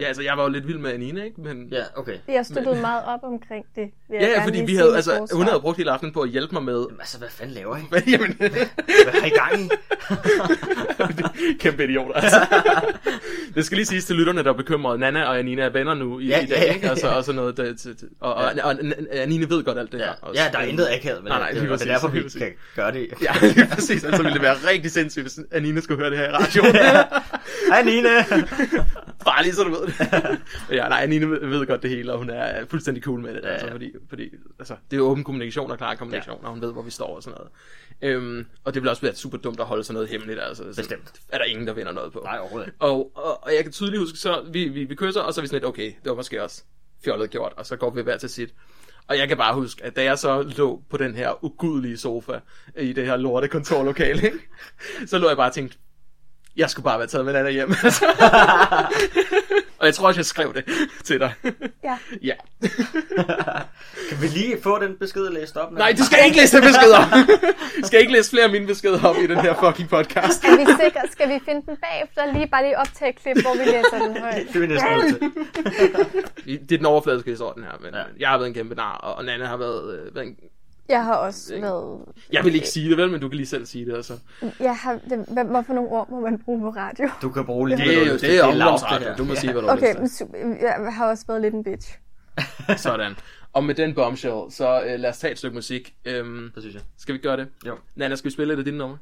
[0.00, 1.40] Ja, altså jeg var jo lidt vild med Anina, ikke?
[1.40, 2.12] Men, Ja, okay.
[2.28, 3.90] jeg støttede meget op omkring det.
[4.10, 5.36] vil ja, ja fordi vi havde, altså, forsvar.
[5.36, 6.74] hun havde brugt hele aftenen på at hjælpe mig med...
[6.88, 7.80] Jamen, altså, hvad fanden laver I?
[8.12, 9.68] Jamen, Hvad har I gang i?
[11.62, 12.46] kæmpe idioter, altså.
[13.54, 15.00] Det skal lige siges til lytterne, der er bekymret.
[15.00, 16.90] Nana og Anina er venner nu i, Ja, i dag, ja, ja, ikke?
[16.90, 17.14] Altså, ja.
[17.14, 17.56] og sådan noget.
[17.56, 18.74] Der, til, til, og, og, og, og,
[19.12, 20.12] Anina ved godt alt det Ja, her.
[20.22, 20.42] også.
[20.42, 21.60] ja der er intet akavet med Nej, nej, det.
[21.62, 23.08] lige og det er derfor, vi kan gøre det.
[23.22, 24.04] Ja, lige præcis.
[24.04, 26.76] Altså ville det være rigtig sindssygt, hvis Anina skulle høre det her i radioen.
[27.72, 28.24] Hej, Nina!
[29.24, 29.94] Bare lige så du ved det.
[30.78, 33.40] ja, nej, Nina ved, godt det hele, og hun er fuldstændig cool med det.
[33.42, 33.72] Ja, Ja, altså, ja.
[33.72, 36.46] fordi, fordi altså, det er åben kommunikation og klar kommunikation, ja.
[36.46, 37.50] og hun ved, hvor vi står og sådan noget.
[38.02, 40.40] Øhm, og det vil også være super dumt at holde sådan noget hemmeligt.
[40.40, 41.20] Altså, så Bestemt.
[41.28, 42.20] Er der ingen, der vinder noget på.
[42.24, 42.76] Nej, overhovedet ikke.
[42.80, 45.42] Og, og, og jeg kan tydeligt huske, så vi, vi, vi kysser, og så er
[45.42, 46.62] vi sådan lidt, okay, det var måske også
[47.04, 48.54] fjollet gjort, og så går vi hver til sit.
[49.06, 52.38] Og jeg kan bare huske, at da jeg så lå på den her ugudelige sofa
[52.78, 54.38] i det her lorte kontorlokale, ikke?
[55.10, 55.78] så lå jeg bare og tænkte,
[56.60, 57.70] jeg skulle bare være taget med Nana hjem.
[59.78, 60.64] Og jeg tror også, jeg skrev det
[61.04, 61.32] til dig.
[61.84, 61.96] Ja.
[62.22, 62.34] ja.
[64.08, 65.72] Kan vi lige få den besked læst op?
[65.72, 67.04] Nej, du skal ikke læse den besked op.
[67.82, 70.44] Du skal ikke læse flere af mine beskeder op i den her fucking podcast.
[70.44, 71.00] Er vi sikre?
[71.12, 72.32] Skal vi finde den bagefter?
[72.32, 74.46] Lige bare lige optage et klip, hvor vi læser den højt.
[74.52, 75.32] Det er vi næsten.
[76.68, 77.72] Det er den overfladiske historie, den her.
[77.80, 78.02] Men Ja.
[78.18, 80.36] jeg har været en kæmpe nar, og og Nana har været, øh, været en...
[80.90, 82.00] Jeg har også været...
[82.32, 83.94] Jeg vil ikke sige det, vel, men du kan lige selv sige det.
[83.96, 84.18] Altså.
[84.60, 84.98] Jeg har...
[85.06, 87.08] Hvad, hvad for nogle ord må man bruge på radio?
[87.22, 88.28] Du kan bruge lige Det er jo lyst til.
[88.28, 89.16] det er her.
[89.16, 91.64] Du må sige, hvad du har Okay, men su- jeg har også været lidt en
[91.64, 91.98] bitch.
[92.76, 93.14] Sådan.
[93.52, 95.94] Og med den bombshell, så øh, lad os tage et stykke musik.
[96.04, 96.82] Øhm, Det synes jeg.
[96.98, 97.48] skal vi gøre det?
[97.66, 98.98] Jo, Nana, skal vi spille et af dine numre?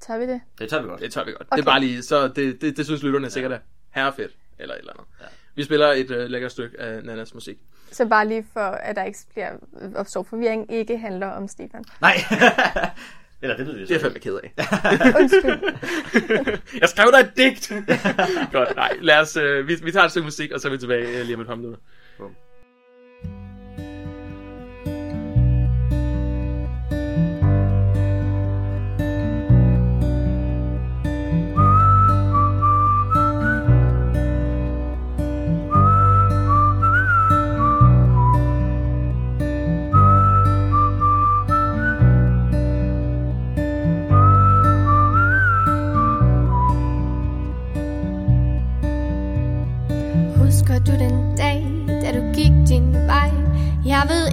[0.00, 0.40] Tør vi det?
[0.58, 1.00] det tager vi godt.
[1.00, 1.40] Det tør vi godt.
[1.42, 1.46] Okay.
[1.52, 1.56] Okay.
[1.56, 3.58] Det er bare lige, så det, det, det synes lytterne sikkert er
[3.90, 5.04] herrefedt, eller et eller andet.
[5.20, 5.26] Ja.
[5.54, 7.58] Vi spiller et øh, lækkert stykke af Nanas musik.
[7.92, 9.50] Så bare lige for, at der ikke bliver
[9.96, 11.84] opstår forvirring, ikke handler om Stefan.
[12.00, 12.14] Nej.
[13.42, 13.88] Eller det ved vi så.
[13.88, 14.52] Det er jeg fandme ked af.
[15.20, 15.60] Undskyld.
[16.80, 17.72] jeg skrev dig et digt!
[18.52, 18.96] godt, nej.
[19.00, 21.24] Lad os, øh, vi, vi tager et stykke musik, og så er vi tilbage øh,
[21.24, 21.80] lige om et par minutter.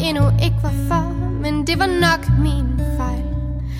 [0.09, 1.03] Endnu ikke hvorfor,
[1.41, 2.67] men det var nok min
[2.97, 3.25] fejl.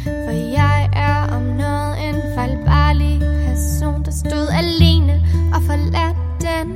[0.03, 5.13] For jeg er om noget en fejlbarlig person, der stod alene
[5.53, 6.67] og forladt den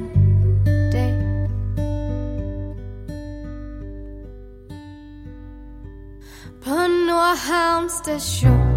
[0.92, 1.14] dag.
[6.64, 6.76] På
[7.08, 8.71] Nordhavn station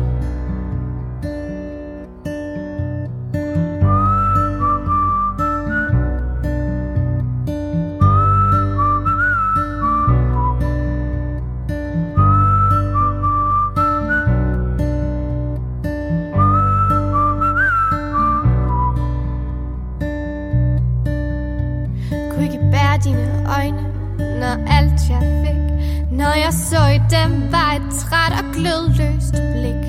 [25.08, 26.10] når jeg fik.
[26.10, 29.82] Når jeg så i dem, var et træt og glødløst blik.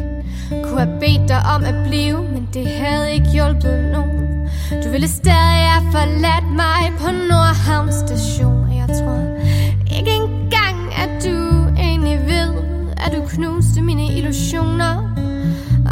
[0.63, 4.25] Kunne have bedt dig om at blive, men det havde ikke hjulpet nogen.
[4.83, 9.19] Du ville stadig have forladt mig på Nordhavn station Og jeg tror
[9.97, 11.37] ikke engang, at du
[11.77, 12.53] egentlig ved
[13.05, 14.93] At du knuste mine illusioner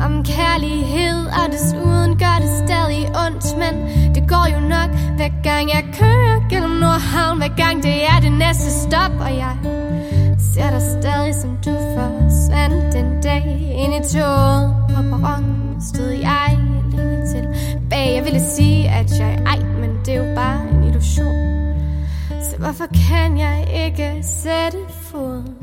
[0.05, 3.73] om kærlighed Og desuden gør det stadig ondt Men
[4.15, 8.32] det går jo nok Hver gang jeg kører gennem Nordhavn Hver gang det er det
[8.32, 9.58] næste stop Og jeg
[10.53, 13.43] ser dig stadig som du forsvandt den dag
[13.77, 15.82] Ind i toget på perronen.
[15.82, 18.15] Stod jeg alene tilbage?
[18.15, 21.36] Jeg ville sige at jeg ej Men det er jo bare en illusion.
[22.29, 25.62] Så hvorfor kan jeg ikke sætte fod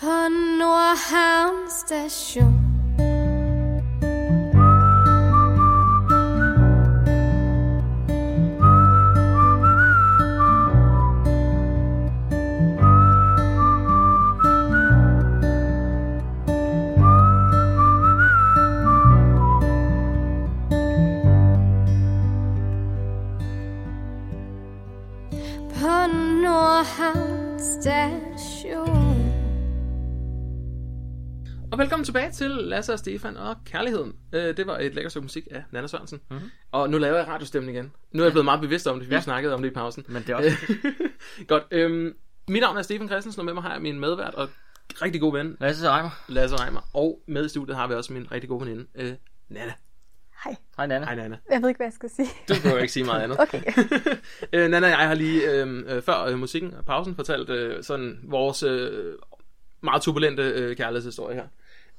[0.00, 2.54] på Nordhavn station.
[25.74, 26.06] På
[26.42, 28.17] Nordhavn station.
[31.78, 34.16] Og velkommen tilbage til Lasse og Stefan og Kærligheden.
[34.32, 36.20] Øh, det var et lækkert stykke musik af Nana Sørensen.
[36.30, 36.50] Mm-hmm.
[36.72, 37.92] Og nu laver jeg radiostemmen igen.
[38.12, 39.18] Nu er jeg blevet meget bevidst om det, fordi ja.
[39.18, 40.04] vi snakkede om det i pausen.
[40.08, 40.50] Men det er også...
[41.48, 41.62] Godt.
[41.70, 42.14] Øhm,
[42.48, 44.48] mit navn er Stefan Christensen, og med mig har jeg min medvært og
[45.02, 46.10] rigtig god ven, Lasse Reimer.
[46.28, 46.80] Lasse Reimer.
[46.94, 49.12] Og med i studiet har vi også min rigtig gode veninde, øh,
[49.48, 49.72] Nana.
[50.44, 50.56] Hej.
[50.76, 51.04] Hej Nana.
[51.04, 51.36] Hej Nana.
[51.50, 52.28] Jeg ved ikke, hvad jeg skal sige.
[52.48, 53.38] Du behøver ikke sige meget andet.
[53.48, 53.62] Okay.
[54.52, 57.82] øh, Nana og jeg har lige øh, øh, før øh, musikken og pausen fortalt øh,
[57.82, 59.14] sådan vores øh,
[59.80, 61.46] meget turbulente øh, kærlighedshistorie her.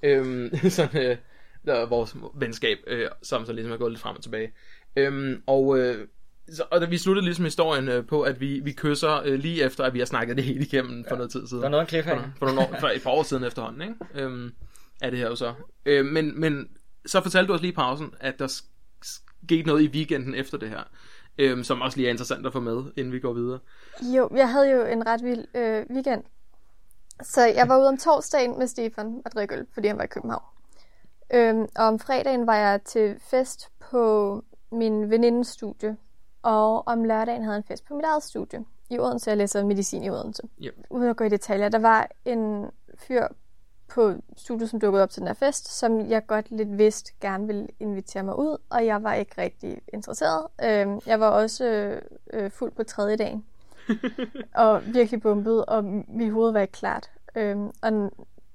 [0.04, 1.18] Øh, sådan øh,
[1.66, 4.52] der er vores venskab, øh, som så ligesom er gået lidt frem og tilbage.
[4.96, 6.08] Øh, og øh,
[6.52, 9.64] så, og da vi sluttede ligesom historien øh, på, at vi, vi kysser øh, lige
[9.64, 11.62] efter, at vi har snakket det hele igennem for noget tid siden.
[11.62, 12.24] Der er noget en cliffhanger.
[12.24, 14.24] For, for, nogle år, for et par år siden efterhånden, ikke?
[14.26, 14.52] Øhm,
[15.02, 15.54] er det her jo så.
[15.86, 16.68] Øh, men, men
[17.06, 20.58] så fortalte du os lige i pausen, at der sk- skete noget i weekenden efter
[20.58, 20.84] det her,
[21.38, 23.60] øhm, som også lige er interessant at få med, inden vi går videre.
[24.16, 26.24] Jo, jeg havde jo en ret vild øh, weekend.
[27.22, 30.08] Så jeg var ude om torsdagen med Stefan og drikke øl, fordi han var i
[30.08, 30.44] København.
[31.34, 35.98] Øhm, og om fredagen var jeg til fest på min venindes studie.
[36.42, 39.30] Og om lørdagen havde jeg en fest på mit eget studie i Odense.
[39.30, 40.44] Jeg læser medicin i Odense.
[40.62, 40.76] Yep.
[40.90, 41.70] Uden at gå i detaljer.
[41.70, 42.66] Der var en
[42.98, 43.28] fyr
[43.90, 47.48] på studiet, som dukkede op til den her fest, som jeg godt lidt vidste gerne
[47.48, 50.48] ville invitere mig ud, og jeg var ikke rigtig interesseret.
[50.64, 52.02] Øhm, jeg var også øh,
[52.34, 53.46] øh, fuld på tredje dagen,
[54.56, 57.10] og virkelig bumpet, og mit hoved var ikke klart.
[57.36, 58.12] Øhm, og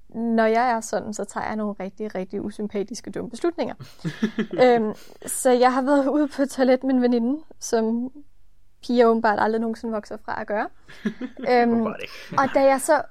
[0.09, 3.75] når jeg er sådan, så tager jeg nogle rigtig, rigtig usympatiske dumme beslutninger.
[4.63, 4.93] øhm,
[5.25, 8.11] så jeg har været ude på toilet med en veninde, som
[8.83, 10.67] piger åbenbart aldrig nogensinde vokser fra at gøre.
[11.51, 11.85] øhm,
[12.37, 13.01] og da jeg så...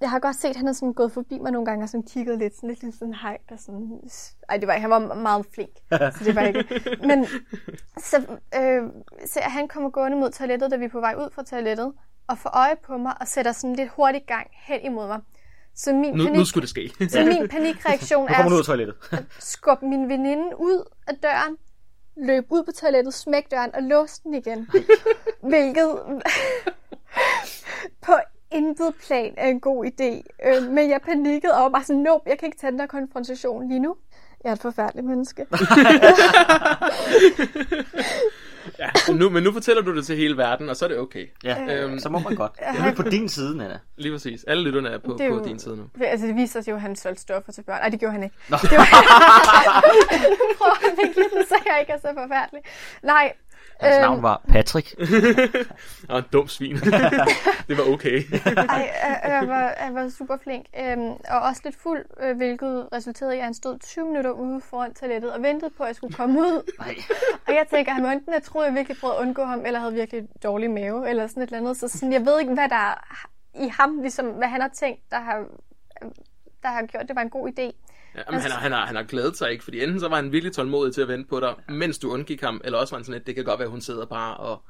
[0.00, 2.06] Jeg har godt set, at han er sådan gået forbi mig nogle gange og sådan
[2.06, 4.00] kigget lidt, sådan lidt ligesom sådan hej, og sådan...
[4.48, 6.64] Ej, det var han var meget flink, så det var ikke...
[7.08, 7.26] Men
[7.98, 8.16] så
[8.54, 8.82] øh,
[9.36, 11.92] at han kommer gående mod toilettet, da vi er på vej ud fra toilettet,
[12.28, 15.20] og får øje på mig og sætter sådan lidt hurtigt gang hen imod mig.
[15.74, 16.90] Så min, Nu, panik, nu skulle det ske.
[17.10, 18.94] så min panikreaktion du ud er af toilettet.
[19.12, 21.56] at skubbe min veninde ud af døren,
[22.16, 24.68] løbe ud på toilettet, smække døren og låse den igen.
[25.50, 25.98] Hvilket
[28.02, 28.12] på
[28.56, 30.22] intet plan er en god idé.
[30.48, 32.86] Øh, men jeg panikkede og var bare sådan, nope, jeg kan ikke tage den der
[32.86, 33.96] konfrontation lige nu.
[34.44, 35.46] Jeg er et forfærdeligt menneske.
[38.78, 40.98] ja, men nu, men nu fortæller du det til hele verden, og så er det
[40.98, 41.26] okay.
[41.44, 41.98] Ja, Øhm.
[41.98, 42.52] så må man godt.
[42.60, 43.78] Jeg er på din side, Nana.
[43.96, 44.44] Lige præcis.
[44.44, 45.84] Alle lytterne er på, Det er på jo- din side nu.
[46.04, 47.78] Altså, det viser sig jo, at han solgte stoffer til børn.
[47.80, 48.36] Nej, det gjorde han ikke.
[48.48, 48.56] Nå.
[48.62, 48.86] Det var...
[50.58, 52.62] Prøv at den, så jeg ikke er så forfærdelig.
[53.02, 53.32] Nej.
[53.80, 54.94] Hans øhm, navn var Patrick.
[56.10, 56.76] Og en dum svin.
[57.68, 58.22] det var okay.
[58.68, 60.66] Ej, jeg, jeg, var, jeg var super flink.
[60.80, 64.60] Øhm, og også lidt fuld, øh, hvilket resulterede i, at han stod 20 minutter ude
[64.60, 66.72] foran toilettet og ventede på, at jeg skulle komme ud.
[66.78, 66.94] Nej.
[67.46, 69.80] Og jeg tænker, han må enten troet, at jeg virkelig prøvede at undgå ham, eller
[69.80, 71.76] havde virkelig dårlig mave, eller sådan et eller andet.
[71.76, 73.16] Så sådan, jeg ved ikke, hvad der er
[73.54, 75.44] i ham, ligesom, hvad han har tænkt, der har,
[76.62, 77.85] der har gjort, det var en god idé.
[78.16, 80.16] Ja, men han, har, han, har, han har glædet sig ikke, fordi enten så var
[80.16, 82.98] han virkelig tålmodig til at vente på dig, mens du undgik ham, eller også var
[82.98, 84.62] han sådan lidt, det kan godt være, at hun sidder bare og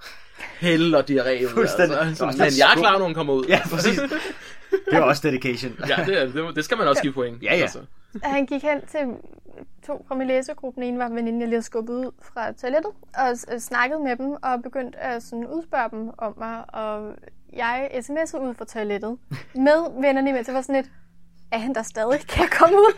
[0.61, 1.49] hælder diarré ud.
[1.49, 1.99] Fuldstændig.
[2.01, 2.25] Altså.
[2.27, 3.45] Det var Men jeg er klar, når hun kommer ud.
[3.49, 3.99] Ja, præcis.
[4.91, 5.73] Det var også dedication.
[5.89, 7.43] ja det, er- det, det skal man også give point.
[7.43, 7.63] Ja, ja.
[7.63, 7.79] Altså.
[8.23, 9.01] Han gik hen til
[9.87, 10.81] to fra min læsegruppe.
[10.81, 14.17] Den ene var veninden, jeg lige havde skubbet ud fra toilettet, og s- snakkede med
[14.17, 16.75] dem, og begyndte at sådan udspørge dem om mig.
[16.75, 17.13] Og
[17.53, 19.19] jeg sms'ede ud fra toilettet
[19.55, 20.47] med vennerne imens.
[20.49, 20.93] Jeg var sådan lidt,
[21.53, 22.21] er han der stadig?
[22.29, 22.93] Kan jeg komme ud?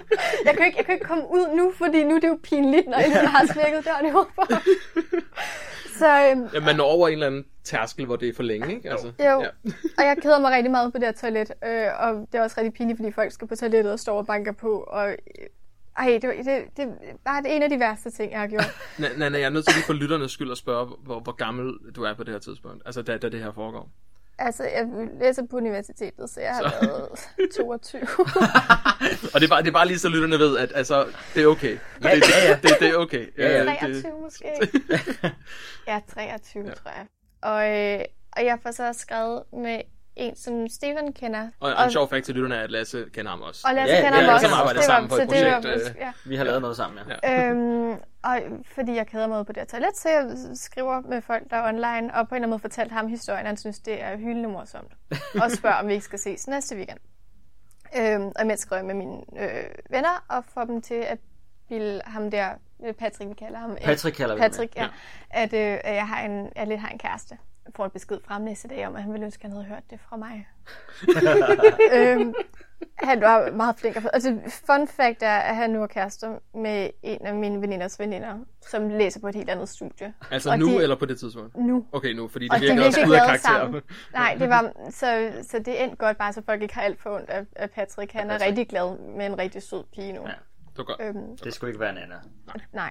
[0.44, 2.86] Jeg kan, ikke, jeg kan ikke komme ud nu, fordi nu er det jo pinligt,
[2.88, 4.60] når jeg har smækket døren i hovedet ham.
[5.98, 8.74] Så øhm, Ja, man når over en eller anden tærskel, hvor det er for længe,
[8.74, 8.90] ikke?
[8.90, 9.48] Altså, Jo, Ja.
[9.98, 12.56] og jeg keder mig rigtig meget på det her toilet, øh, og det er også
[12.58, 15.16] rigtig pinligt, fordi folk skal på toilettet og står og banker på, og øh,
[15.98, 16.88] ej, det, var- det, det
[17.24, 18.64] var en af de værste ting, jeg har gjort.
[18.98, 21.74] Na- Nana, jeg er nødt til lige for lytternes skyld at spørge, hvor, hvor gammel
[21.96, 22.82] du er på det her tidspunkt.
[22.86, 23.88] Altså, da, da det her foregår.
[24.38, 24.86] Altså, jeg
[25.20, 26.86] læser på universitetet, så jeg har Så.
[26.86, 28.00] været 22.
[29.34, 31.46] Og det er bare, det er bare lige så lytterne ved, at altså, det er
[31.46, 31.72] okay.
[31.72, 33.26] Det, det, det, det, det er okay.
[33.38, 33.60] Ja, ja.
[33.60, 34.46] det, 23 måske.
[35.88, 36.74] Ja, 23, ja.
[36.74, 37.06] tror jeg.
[37.42, 39.80] Og, øh, og jeg får så skrevet med
[40.18, 41.48] en, som Steven kender.
[41.60, 43.66] og, og en sjov fakt til lytterne er, at Lasse kender ham også.
[43.68, 44.46] Og Lasse Ja, kender ja, ham ja, også.
[44.48, 45.94] som arbejder sammen på et det var- projekt, øh.
[46.00, 46.12] ja.
[46.24, 47.32] Vi har lavet noget sammen, ja.
[47.32, 47.48] Ja.
[47.50, 47.90] Øhm,
[48.24, 48.40] og
[48.74, 51.68] fordi jeg keder mig på det her toilet, så jeg skriver med folk, der er
[51.68, 54.48] online, og på en eller anden måde fortalt ham historien, han synes, det er hyldende
[54.48, 54.92] morsomt.
[55.42, 56.98] og spørger, om vi ikke skal ses næste weekend.
[57.96, 61.18] Øhm, og imens skriver jeg med mine øh, venner, og får dem til at
[61.68, 62.48] bilde ham der,
[62.98, 63.76] Patrick, vi kalder ham.
[63.84, 64.86] Patrick kalder vi ham, Patrick, ja.
[65.30, 67.38] At øh, jeg, har en, jeg lidt har en kæreste.
[67.76, 69.64] Får en besked fra ham næste dag om, at han ville ønske, at han havde
[69.74, 70.48] hørt det fra mig.
[71.94, 72.34] øhm,
[72.98, 73.96] han var meget flink.
[73.96, 77.98] at- Altså, fun fact er, at han nu er kærester med en af mine veninders
[78.00, 78.38] veninder,
[78.70, 80.14] som læser på et helt andet studie.
[80.30, 81.56] Altså Og nu, de- eller på det tidspunkt?
[81.56, 81.84] Nu.
[81.92, 83.80] Okay, nu, fordi det Og de er virker også virkelig ud af karakter.
[84.12, 87.16] Nej, det var, så, så det endte godt bare, så folk ikke har alt for
[87.16, 88.12] ondt af, af Patrick.
[88.12, 88.48] Han er Patrick.
[88.48, 90.20] rigtig glad med en rigtig sød pige nu.
[90.26, 90.32] Ja.
[90.78, 91.00] Det var godt.
[91.16, 92.20] Øhm, Det skulle ikke være Nana.
[92.72, 92.90] nej.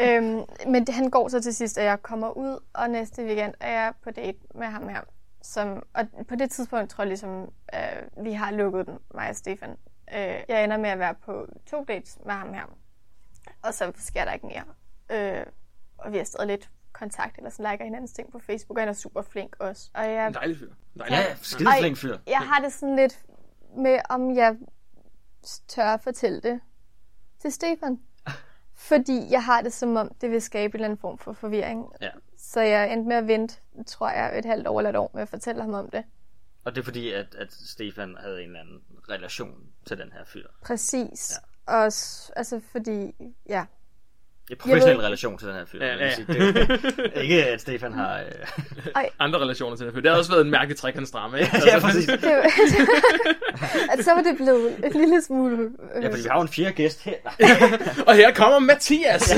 [0.00, 3.54] øhm, men det, han går så til sidst, at jeg kommer ud, og næste weekend
[3.60, 5.00] er jeg på date med ham her.
[5.42, 9.36] Som, og på det tidspunkt tror jeg ligesom, øh, vi har lukket den, mig og
[9.36, 9.70] Stefan.
[10.14, 12.76] Øh, jeg ender med at være på to dates med ham her.
[13.62, 14.64] Og så sker der ikke mere.
[15.40, 15.46] Øh,
[15.98, 18.88] og vi har stadig lidt kontakt, eller så liker hinandens ting på Facebook, og han
[18.88, 19.90] er super flink også.
[19.94, 20.70] Og jeg, En dejlig fyr.
[20.98, 22.18] Dejlig Ja, skide flink fyr.
[22.26, 23.18] jeg har det sådan lidt
[23.76, 24.56] med, om jeg
[25.68, 26.60] tør at fortælle det
[27.42, 28.00] til Stefan.
[28.74, 31.86] Fordi jeg har det som om, det vil skabe en eller anden form for forvirring.
[32.00, 32.10] Ja.
[32.38, 33.54] Så jeg endte med at vente,
[33.86, 36.04] tror jeg, et halvt år eller et år med at fortælle ham om det.
[36.64, 40.24] Og det er fordi, at, at Stefan havde en eller anden relation til den her
[40.24, 40.46] fyr.
[40.62, 41.32] Præcis.
[41.68, 41.74] Ja.
[41.74, 43.14] Og s- altså fordi,
[43.48, 43.64] ja,
[44.50, 45.84] En professionel ved- relation til den her fyr.
[45.84, 46.26] Ja, ja, sige.
[46.26, 48.18] Det er jo ikke, at Stefan har...
[48.96, 49.04] Øh...
[49.18, 49.94] Andre relationer til det.
[49.94, 51.50] Det har også været en mærkelig trekantsdrama, ikke?
[51.72, 52.06] ja, præcis.
[52.06, 52.24] det,
[53.98, 55.70] at så var det blevet en lille smule...
[55.94, 57.14] Øh, Ja, fordi vi har jo en fjerde gæst her.
[58.06, 59.34] Og her kommer Mathias!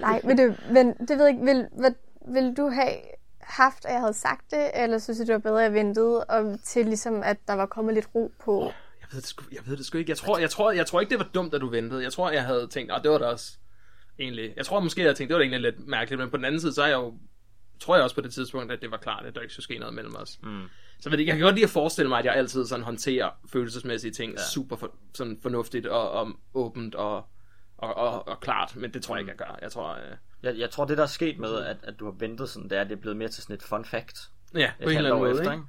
[0.00, 1.90] Nej, men det, men det ved jeg ikke, vil, hvad,
[2.34, 2.92] vil du have
[3.40, 6.24] haft, at jeg havde sagt det, eller synes du, det var bedre, at jeg ventede,
[6.24, 8.72] og til ligesom, at der var kommet lidt ro på?
[9.10, 10.10] Jeg ved det sgu, jeg ved det sgu ikke.
[10.10, 12.02] Jeg tror, jeg, tror, jeg tror ikke, det var dumt, at du ventede.
[12.02, 13.58] Jeg tror, jeg havde tænkt, at det var da også
[14.18, 14.52] egentlig...
[14.56, 16.44] Jeg tror måske, jeg havde tænkt, det var da egentlig lidt mærkeligt, men på den
[16.44, 17.18] anden side, så er jeg jo...
[17.80, 19.78] Tror jeg også på det tidspunkt, at det var klart, at der ikke skulle ske
[19.78, 20.38] noget mellem os.
[20.42, 20.62] Mm.
[21.00, 22.84] Så jeg ved ikke, jeg kan godt lide at forestille mig, at jeg altid sådan
[22.84, 24.42] håndterer følelsesmæssige ting ja.
[24.54, 27.16] super for, sådan fornuftigt og, og åbent og,
[27.78, 29.58] og, og, og, klart, men det tror jeg ikke, jeg gør.
[29.62, 32.12] Jeg tror, øh, Jeg, jeg tror, det der er sket med, at, at du har
[32.12, 34.30] ventet sådan, det er, at det er blevet mere til sådan et fun fact.
[34.54, 35.64] ja, på en eller anden måde, efter, ikke?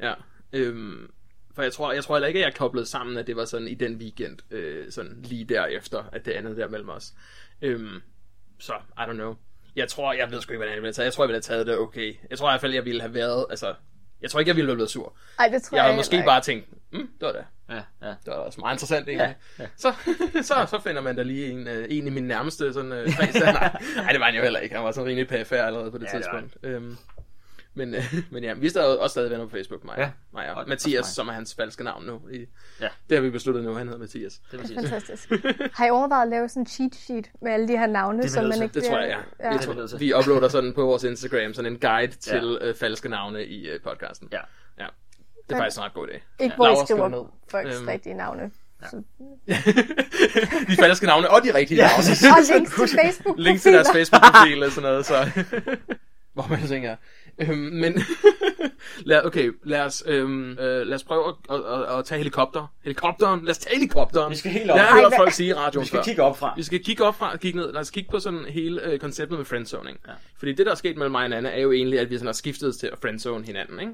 [0.00, 0.14] Ja,
[0.52, 1.10] øhm,
[1.54, 3.68] for jeg tror, jeg tror heller ikke, at jeg koblede sammen, at det var sådan
[3.68, 7.12] i den weekend, øh, sådan lige derefter, at det andet der mellem os.
[7.62, 8.02] Øhm,
[8.58, 9.34] så, I don't know.
[9.76, 11.04] Jeg tror, jeg ved sgu ikke, hvordan jeg ville have taget.
[11.04, 12.14] Jeg tror, jeg ville have taget det okay.
[12.30, 13.74] Jeg tror i hvert fald, jeg ville have været, altså,
[14.22, 15.16] jeg tror ikke, jeg ville have blevet sur.
[15.38, 17.74] Ej, det tror Jeg jeg, havde måske heller bare tænkt, mm, det var da, Ja,
[17.74, 18.08] ja.
[18.08, 19.36] det var da også meget interessant egentlig.
[19.58, 19.68] Ja, ja.
[19.76, 19.92] Så,
[20.48, 23.34] så, så finder man da lige en, øh, en i min nærmeste sådan, øh, kreds.
[23.40, 24.74] nej, nej, det var han jo heller ikke.
[24.74, 26.56] Han var sådan rimelig PFR allerede på det Ja, det tidspunkt.
[26.62, 26.96] Øhm,
[27.74, 30.10] men, øh, men ja, vi er stadig, også stadig venner på Facebook, mig, Ja.
[30.32, 31.06] mig og Og- Mathias, mig.
[31.06, 32.20] som er hans falske navn nu.
[32.32, 32.46] I,
[32.80, 32.88] Ja.
[33.08, 34.40] Det har vi besluttet nu, han hedder Mathias.
[34.50, 34.76] Det er præcis.
[34.76, 35.30] Fantastisk.
[35.78, 38.28] Har I overvejet at lave sådan en cheat sheet med alle de her navne, vi
[38.28, 39.16] som man ikke Det tror jeg, ja.
[39.46, 39.50] ja.
[39.50, 42.74] Jeg Det er tror, vi uploader sådan på vores Instagram, sådan en guide til øh,
[42.74, 44.28] falske navne i øh, podcasten.
[44.32, 44.40] Ja.
[44.78, 44.86] ja.
[45.48, 46.44] Det er faktisk en ret god idé.
[46.44, 47.22] Ikke hvor I Laura skriver ned.
[47.50, 47.88] folks Øhm.
[47.88, 48.50] rigtige navne.
[48.90, 49.02] Så,
[50.68, 51.94] de falske navne og de rigtige navne.
[52.36, 55.30] og links til facebook Link til deres Facebook-profil og sådan noget, så...
[56.34, 56.96] Hvor man tænker...
[57.38, 57.94] Øhm, men...
[59.04, 62.66] lad, okay, lad os, øhm, øh, lad os prøve at, at, at, at tage helikopter.
[62.82, 63.44] Helikopteren!
[63.44, 64.30] Lad os tage helikopteren!
[64.30, 64.76] Vi skal helt op.
[64.76, 66.04] Jeg har hørt folk sige i radioen Vi skal før.
[66.04, 66.52] kigge op fra.
[66.56, 67.72] Vi skal kigge op fra og kigge ned.
[67.72, 69.98] Lad os kigge på sådan hele øh, konceptet med friendzoning.
[70.06, 70.12] Ja.
[70.38, 72.26] Fordi det, der er sket mellem mig og Anna, er jo egentlig, at vi sådan
[72.26, 73.92] har skiftet til at friendzone hinanden, ikke?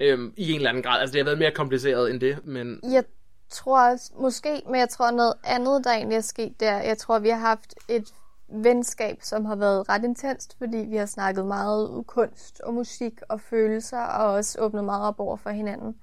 [0.00, 1.00] Øhm, I en eller anden grad.
[1.00, 2.80] Altså, det har været mere kompliceret end det, men...
[2.92, 3.04] Jeg
[3.50, 6.78] tror også, måske, men jeg tror noget andet, der egentlig er sket der.
[6.80, 8.08] Jeg tror, vi har haft et
[8.52, 13.40] venskab, som har været ret intenst, fordi vi har snakket meget kunst og musik og
[13.40, 15.94] følelser, og også åbnet meget op over for hinanden.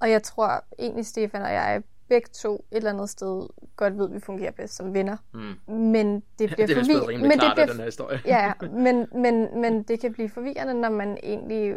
[0.00, 4.04] Og jeg tror egentlig, Stefan og jeg begge to et eller andet sted godt ved,
[4.08, 5.16] at vi fungerer bedst som venner.
[5.34, 5.74] Mm.
[5.74, 7.84] Men det bliver Det vist blevet forvi- rimelig men klart det af bliver den her
[7.84, 8.20] historie.
[8.34, 8.52] Ja,
[8.84, 11.76] men, men, men det kan blive forvirrende, når man egentlig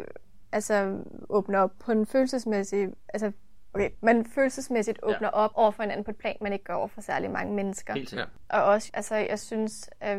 [0.52, 0.96] altså,
[1.28, 2.88] åbner op på en følelsesmæssig...
[3.08, 3.32] Altså,
[3.76, 5.30] okay, man følelsesmæssigt åbner ja.
[5.30, 7.94] op over for hinanden på et plan, man ikke gør over for særlig mange mennesker.
[7.94, 8.28] Helt sikkert.
[8.48, 10.18] Og også, altså, jeg synes, at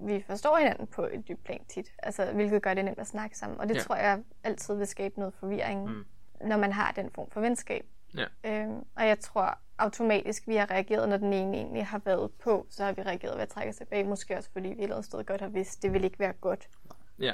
[0.00, 3.38] vi forstår hinanden på et dybt plan tit, altså, hvilket gør det nemt at snakke
[3.38, 3.60] sammen.
[3.60, 3.80] Og det Ja.
[3.80, 6.04] tror jeg altid vil skabe noget forvirring, mm.
[6.48, 7.86] når man har den form for venskab.
[8.16, 8.24] Ja.
[8.44, 12.66] Øhm, og jeg tror automatisk, vi har reageret, når den ene egentlig har været på,
[12.70, 14.04] så har vi reageret ved at trække os tilbage.
[14.04, 16.32] Måske også fordi vi et eller andet sted godt har vidst, det vil ikke være
[16.32, 16.68] godt.
[17.18, 17.32] Ja.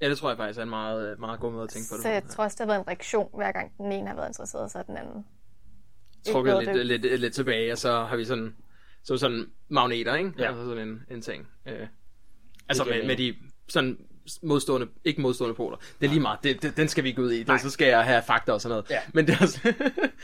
[0.00, 1.96] Ja, det tror jeg faktisk er en meget, øh, meget god måde at tænke på
[1.96, 2.02] det.
[2.02, 4.28] Så jeg tror også, der har været en reaktion, hver gang den ene har været
[4.28, 5.26] interesseret, så den anden.
[6.32, 6.86] trukket lidt, det.
[6.86, 8.56] lidt, lidt tilbage, og så har vi sådan,
[9.02, 10.32] så sådan magneter, ikke?
[10.38, 10.46] Ja.
[10.46, 11.48] Altså sådan en, en ting.
[11.66, 11.86] Øh,
[12.68, 13.34] altså med, med de
[13.68, 14.07] sådan
[14.42, 15.76] modstående, ikke modstående poler.
[16.00, 17.44] Det er lige meget, det, det, den skal vi gå ud i.
[17.44, 17.56] Nej.
[17.56, 18.90] Det, så skal jeg have fakta og sådan noget.
[18.90, 18.98] Ja.
[19.12, 19.60] Men det er også...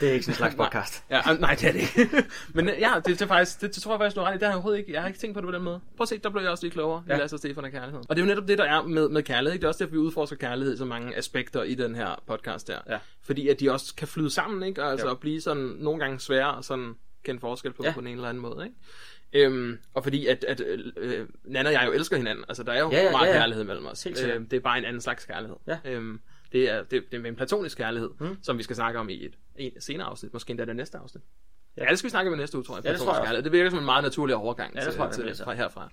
[0.00, 1.04] Det er ikke sådan en slags podcast.
[1.10, 2.24] Ja, ah, nej, det er det ikke.
[2.54, 4.38] Men ja, det, det, er faktisk, det, det, tror jeg faktisk, du har ret i.
[4.38, 5.80] Det har jeg overhovedet ikke, jeg har ikke tænkt på det på den måde.
[5.96, 7.02] Prøv at se, der blev jeg også lige klogere.
[7.08, 7.16] Ja.
[7.16, 8.00] Lasse og Stefan og kærlighed.
[8.08, 9.52] Og det er jo netop det, der er med, med kærlighed.
[9.52, 9.60] Ikke?
[9.62, 12.68] Det er også derfor, vi udforsker kærlighed i så mange aspekter i den her podcast
[12.68, 12.78] der.
[12.88, 12.98] Ja.
[13.22, 14.84] Fordi at de også kan flyde sammen, ikke?
[14.84, 15.14] Og altså Jo.
[15.14, 17.88] blive sådan nogle gange svære og sådan kende forskel på, ja.
[17.88, 17.94] Ja.
[17.94, 18.76] på en eller anden måde, ikke?
[19.35, 20.61] Øhm, og fordi at, at
[20.97, 22.44] øh, Nana og jeg jo elsker hinanden.
[22.49, 23.38] Altså der er jo Ja, ja, meget ja, ja.
[23.38, 24.07] kærlighed mellem os.
[24.07, 25.57] Øhm, det er bare en anden slags kærlighed.
[25.66, 25.79] Ja.
[25.85, 26.20] Øhm,
[26.53, 28.37] det er, det, det er en platonisk kærlighed, mm.
[28.42, 30.33] som vi skal snakke om i et, et senere afsnit.
[30.33, 31.23] Måske endda det næste afsnit.
[31.79, 32.85] Ja, det skal vi snakke om i næste uge, tror jeg.
[32.85, 33.44] Ja, det tror jeg.
[33.44, 35.44] Det virker som en meget naturlig overgang Ja, det til, tror jeg, til, så.
[35.44, 35.88] fra herfra.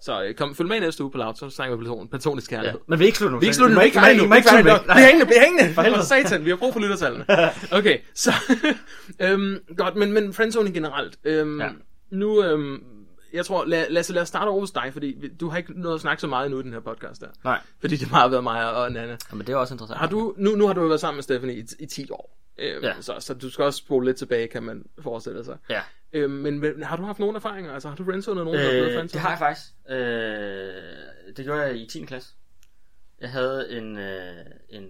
[0.00, 2.52] Så øh, kom, følg med i næste uge på Loud, så snakker vi platon, platonisk
[2.52, 2.56] Ja.
[2.56, 2.80] kærlighed.
[2.86, 3.38] Men vi er ikke slut nu.
[3.38, 3.82] Vi ikke sluttet må nu.
[3.82, 4.76] Vi ikke slutte nu.
[4.84, 5.74] Bliv hængende, bliv hængende.
[5.74, 6.04] For helvede.
[6.04, 7.24] satan, vi har brug for lyttertallene.
[7.78, 8.32] Okay, så...
[9.22, 11.18] øhm, godt, men, men friendzone generelt.
[11.24, 11.68] Øhm, Ja.
[12.10, 12.82] Nu, øhm,
[13.32, 15.80] jeg tror, lad, lad, os, lad os starte over hos dig, fordi du har ikke
[15.80, 17.28] noget at snakke så meget endnu i den her podcast der.
[17.44, 17.60] Nej.
[17.80, 19.16] Fordi det har meget været mig og Nana.
[19.32, 19.98] Men det er også interessant.
[20.00, 22.38] Har du, nu, nu har du jo været sammen med Stephanie i, i 10 år.
[22.58, 23.00] Øhm, Ja.
[23.00, 25.58] så, så du skal også spole lidt tilbage, kan man forestille sig.
[25.70, 25.80] Ja.
[26.12, 27.72] Øhm, men, men har du haft nogle erfaringer?
[27.72, 29.22] Altså har du friendzonet nogen, der er blevet Øh, det friendzonet?
[29.22, 29.66] har jeg faktisk.
[29.88, 32.04] Øh, det gjorde jeg i 10.
[32.04, 32.34] klasse.
[33.20, 34.36] Jeg havde en, øh,
[34.70, 34.88] en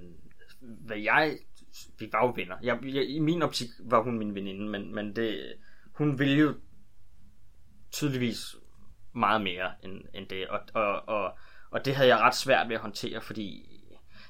[0.61, 1.39] hvad jeg,
[1.99, 2.55] vi var jo venner.
[2.63, 5.39] Jeg, jeg, I min optik var hun min veninde, men, men det,
[5.93, 6.55] hun ville jo
[7.97, 8.57] tydeligvis
[9.15, 10.47] meget mere end, end det.
[10.49, 11.39] Og, og, og,
[11.71, 13.67] og det havde jeg ret svært ved at håndtere, fordi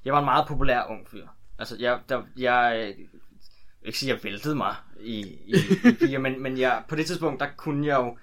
[0.05, 1.27] jeg var en meget populær ung fyr.
[1.59, 2.97] Altså, jeg, der, jeg, jeg
[3.81, 5.55] vil ikke sige, jeg væltede mig i, i,
[5.85, 8.19] i piger, men, men jeg, på det tidspunkt, der kunne jeg jo,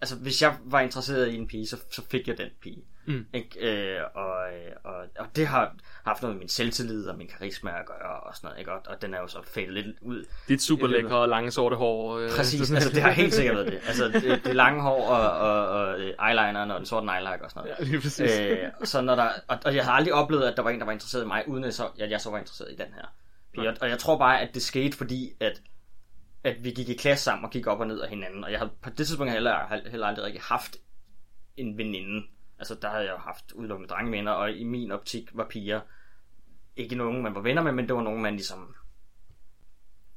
[0.00, 2.84] altså hvis jeg var interesseret i en pige, så, så fik jeg den pige.
[3.10, 3.26] Mm.
[3.34, 3.94] Ikke?
[3.96, 4.36] Øh, og,
[4.84, 8.36] og, og det har haft noget med min selvtillid og min karisma at gøre og
[8.36, 8.72] sådan noget, ikke?
[8.72, 10.24] Og, og den er jo så fadet lidt ud.
[10.48, 12.18] Dit super lækre lange sorte hår.
[12.18, 13.80] Øh, Præcis, altså, det har helt sikkert været det.
[13.86, 17.50] Altså det, det lange hår og, og, og øh, eyelineren og den sorte nejlak og
[17.50, 17.76] sådan noget.
[17.78, 18.40] Ja, lige præcis.
[18.40, 20.84] Øh, så når der, og, og jeg har aldrig oplevet, at der var en, der
[20.84, 23.06] var interesseret i mig, uden at, så, at jeg så var interesseret i den her.
[23.58, 25.62] Og, og jeg tror bare, at det skete, fordi at,
[26.44, 28.44] at vi gik i klasse sammen og gik op og ned af hinanden.
[28.44, 30.76] Og jeg havde på det tidspunkt heller, heller aldrig rigtig haft
[31.56, 32.26] en veninde.
[32.60, 35.80] Altså der havde jeg jo haft udelukkende drengevenner, og i min optik var piger
[36.76, 38.74] ikke nogen, man var venner med, men det var nogen, man ligesom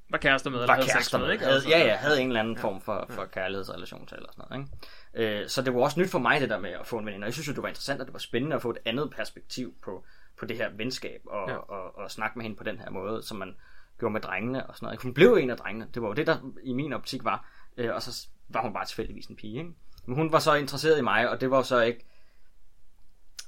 [0.10, 1.32] Var kærester med, eller var kærester med.
[1.32, 1.44] ikke?
[1.44, 4.46] Havde, Altså, ja, ja, havde en eller anden form for, for kærlighedsrelation til eller sådan
[4.50, 4.68] noget.
[5.14, 5.41] Ikke?
[5.41, 7.24] Øh, så det var også nyt for mig, det der med at få en veninde.
[7.24, 9.12] Og jeg synes jo, det var interessant, og det var spændende at få et andet
[9.12, 10.06] perspektiv på,
[10.39, 11.54] på det her venskab, og, Ja.
[11.54, 11.60] ja.
[11.60, 13.56] og, og, snakke med hende på den her måde, som man
[14.00, 15.02] gjorde med drengene og sådan noget.
[15.02, 15.88] Hun blev en af drengene.
[15.94, 17.50] Det var jo det, der i min optik var.
[17.78, 19.58] Øh, og så var hun bare tilfældigvis en pige.
[19.60, 19.72] Ikke?
[20.06, 22.06] Men hun var så interesseret i mig, og det var jo så ikke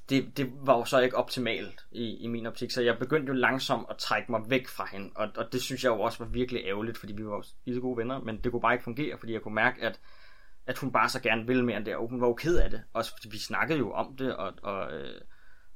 [0.10, 3.34] det, det var jo så ikke optimalt i, i min optik, så jeg begyndte jo
[3.34, 6.32] langsomt at trække mig væk fra hende, og, og det synes jeg jo også var
[6.32, 9.34] virkelig ærgerligt, fordi vi var jo gode venner, men det kunne bare ikke fungere, fordi
[9.34, 10.00] jeg kunne mærke, at,
[10.66, 12.70] at hun bare så gerne ville mere end det, og hun var jo ked af
[12.70, 15.22] det, også fordi vi snakkede jo om det, og, og, øh,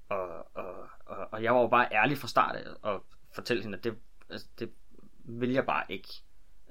[0.09, 3.05] og, og, og, og jeg var jo bare ærlig fra start af, og
[3.35, 3.95] fortælle hende, at det,
[4.29, 4.71] altså, det
[5.25, 6.09] vil jeg bare ikke.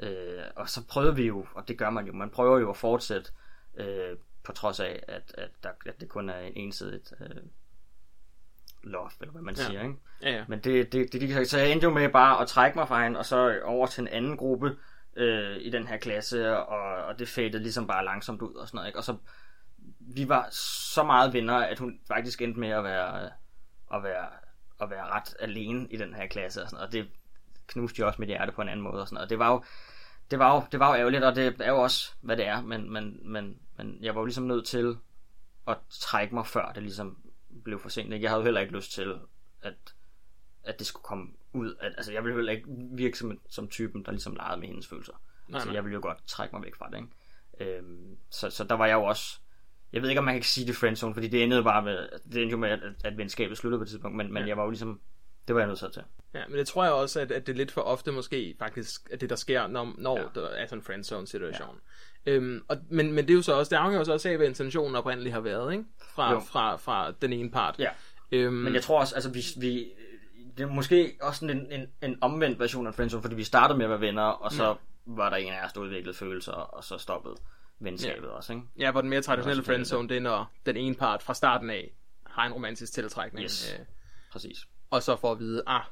[0.00, 2.76] Øh, og så prøvede vi jo, og det gør man jo, man prøver jo at
[2.76, 3.30] fortsætte,
[3.76, 7.36] øh, på trods af, at, at, der, at det kun er en ensidigt øh,
[8.82, 9.62] love, eller hvad man Ja.
[9.62, 9.94] siger, ikke?
[10.22, 10.44] Ja, ja.
[10.48, 13.04] Men det, det, det, det, så jeg endte jo med bare at trække mig fra
[13.04, 14.76] hende, og så over til en anden gruppe
[15.16, 18.76] øh, i den her klasse, og, og det fadede ligesom bare langsomt ud og sådan
[18.76, 18.98] noget, ikke?
[18.98, 19.16] Og så,
[20.00, 20.48] vi var
[20.94, 23.30] så meget venner, at hun faktisk endte med at være, øh,
[23.94, 24.26] at være,
[24.80, 26.86] at være ret alene i den her klasse, og, sådan noget.
[26.86, 27.08] og det
[27.66, 29.30] knuste jo også mit hjerte på en anden måde, og sådan noget.
[29.30, 29.64] Det var jo,
[30.30, 32.62] det var jo, det var jo ærgerligt, og det er jo også, hvad det er,
[32.62, 34.96] men, men, men, men jeg var jo ligesom nødt til
[35.66, 37.18] at trække mig, før det ligesom
[37.64, 38.12] blev for sent.
[38.12, 38.22] ikke?
[38.24, 39.14] Jeg havde jo heller ikke lyst til,
[39.62, 39.74] at,
[40.64, 41.74] at det skulle komme ud.
[41.80, 44.86] At, altså, jeg ville heller ikke virke som, som typen, der ligesom legede med hendes
[44.86, 45.12] følelser.
[45.48, 45.74] Nej, så nej.
[45.74, 46.96] jeg ville jo godt trække mig væk fra det.
[46.96, 47.76] Ikke?
[47.78, 49.38] Øhm, så, så der var jeg jo også...
[49.92, 52.42] Jeg ved ikke, om man kan sige det friendzone, fordi det endede bare med, det
[52.42, 54.48] endte jo med, at, at venskabet sluttede på et tidspunkt, men, men Ja.
[54.48, 55.00] jeg var jo ligesom,
[55.48, 56.04] det var jeg nødt til.
[56.34, 59.08] Ja, men det tror jeg også, at, at det er lidt for ofte måske faktisk,
[59.12, 60.18] at det der sker, når, når.
[60.18, 60.24] Ja.
[60.34, 61.74] der er sådan en friendzone situation.
[61.74, 61.80] Ja.
[62.26, 64.36] Øhm, og, men, men det er jo så også, det afhænger jo så også af,
[64.36, 65.84] hvad intentionen oprindeligt har været, ikke?
[66.14, 66.40] Fra, Jo.
[66.40, 67.74] fra, fra den ene part.
[67.78, 67.90] Ja.
[68.32, 69.90] Øhm, Men jeg tror også, altså vi, vi
[70.56, 73.78] det er måske også sådan en, en, en omvendt version af friendzone, fordi vi startede
[73.78, 76.84] med at være venner, og så var der en af os, der udviklede følelser, og
[76.84, 77.34] så stoppede
[77.80, 78.32] venskabet ja.
[78.32, 78.64] også, ikke?
[78.78, 81.92] Ja, hvor den mere traditionelle friendzone, det er, når den ene part fra starten af
[82.26, 83.44] har en romantisk tiltrækning.
[83.44, 83.74] Yes.
[83.78, 83.84] Øh,
[84.32, 84.68] Præcis.
[84.90, 85.82] og så får at vide, ah,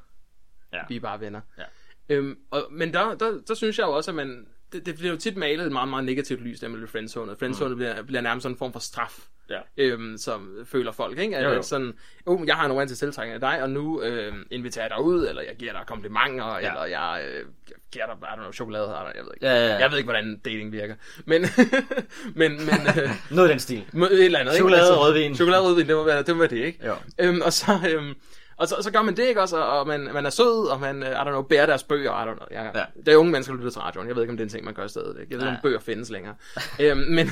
[0.73, 0.81] Ja.
[0.89, 1.41] vi er bare venner.
[1.57, 1.63] Ja.
[2.09, 5.11] Øhm, og, men der, der, der synes jeg jo også, at man, det, det bliver
[5.11, 7.35] jo tit malet et meget, meget negativt lys, der med friendzone.
[7.39, 7.75] Friendzone mm.
[7.75, 9.59] bliver, bliver nærmest sådan en form for straf, Ja.
[9.77, 11.37] øhm, som føler folk, ikke?
[11.37, 11.61] At, Jo, jo.
[11.61, 11.93] Sådan,
[12.25, 15.27] oh, jeg har en romantisk tiltrækning af dig, og nu øh, inviterer jeg dig ud,
[15.27, 16.57] eller jeg giver dig komplimenter, ja.
[16.57, 17.45] Eller jeg øh,
[17.91, 19.45] giver dig, I don't know, chokolade, eller jeg ved ikke.
[19.45, 19.77] Ja, ja, ja.
[19.77, 20.95] Jeg ved ikke, hvordan dating virker.
[21.25, 21.41] Men,
[22.41, 23.77] men, men øh, Noget i den stil.
[23.77, 24.57] et eller andet, ikke?
[24.57, 25.35] Chokolade og rødvin.
[25.35, 26.85] Chokolade rødvin, det må være det, må være det ikke?
[26.85, 26.95] Jo.
[27.19, 28.13] Øhm, og så, øhm,
[28.57, 31.03] og så, så gør man det ikke også, og man, man er sød, og man,
[31.03, 32.47] øh, I don't know, bærer deres bøger, I don't know.
[32.51, 32.79] Jeg, ja.
[32.79, 32.85] Ja.
[33.05, 34.07] Det er unge mennesker, der lytter til radioen.
[34.07, 35.07] Jeg ved ikke, om det er en ting, man gør stadig.
[35.07, 35.61] Jeg ved ikke, om Nej.
[35.61, 36.35] bøger findes længere.
[36.79, 37.07] øhm, men,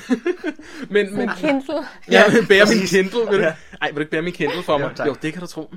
[0.90, 1.76] men, men, En Kindle.
[2.12, 3.46] Ja, bære min Kindle, vil du?
[3.82, 4.90] Ej, vil du ikke bære min Kindle for mig?
[4.90, 5.08] Jo, tak.
[5.08, 5.74] jo, det kan du tro.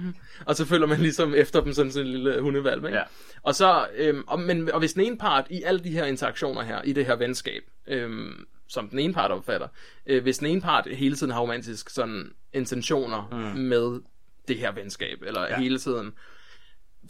[0.46, 2.98] Og så følger man ligesom efter dem sådan, sådan en lille hundevalg, ikke?
[2.98, 3.02] Ja.
[3.42, 6.62] Og så, øhm, og, men, og hvis den ene part i alle de her interaktioner
[6.62, 9.68] her, i det her venskab, øhm, som den ene part opfatter,
[10.06, 13.60] øh, hvis den ene part hele tiden har romantisk sådan intentioner mm.
[13.60, 14.00] med
[14.48, 15.58] det her venskab, eller ja.
[15.60, 16.12] Hele tiden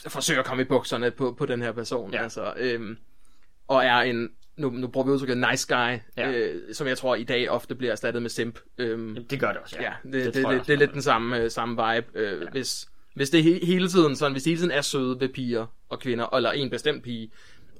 [0.08, 2.22] forsøger at komme i bukserne på, på den her person, Ja.
[2.22, 2.96] altså, øhm,
[3.68, 6.30] og er en, nu, nu bruger vi udtrykket nice guy, Ja.
[6.32, 8.58] øh, som jeg tror i dag ofte bliver erstattet med simp.
[8.78, 9.82] Øhm, Jamen, Det gør det også, ja.
[9.82, 12.06] Ja, det, det, det, det, også, det er lidt den samme, øh, samme vibe.
[12.14, 12.50] Øh, ja.
[12.50, 15.66] hvis, hvis det he, hele tiden sådan, hvis det hele tiden er søde ved piger
[15.88, 17.30] og kvinder, eller en bestemt pige,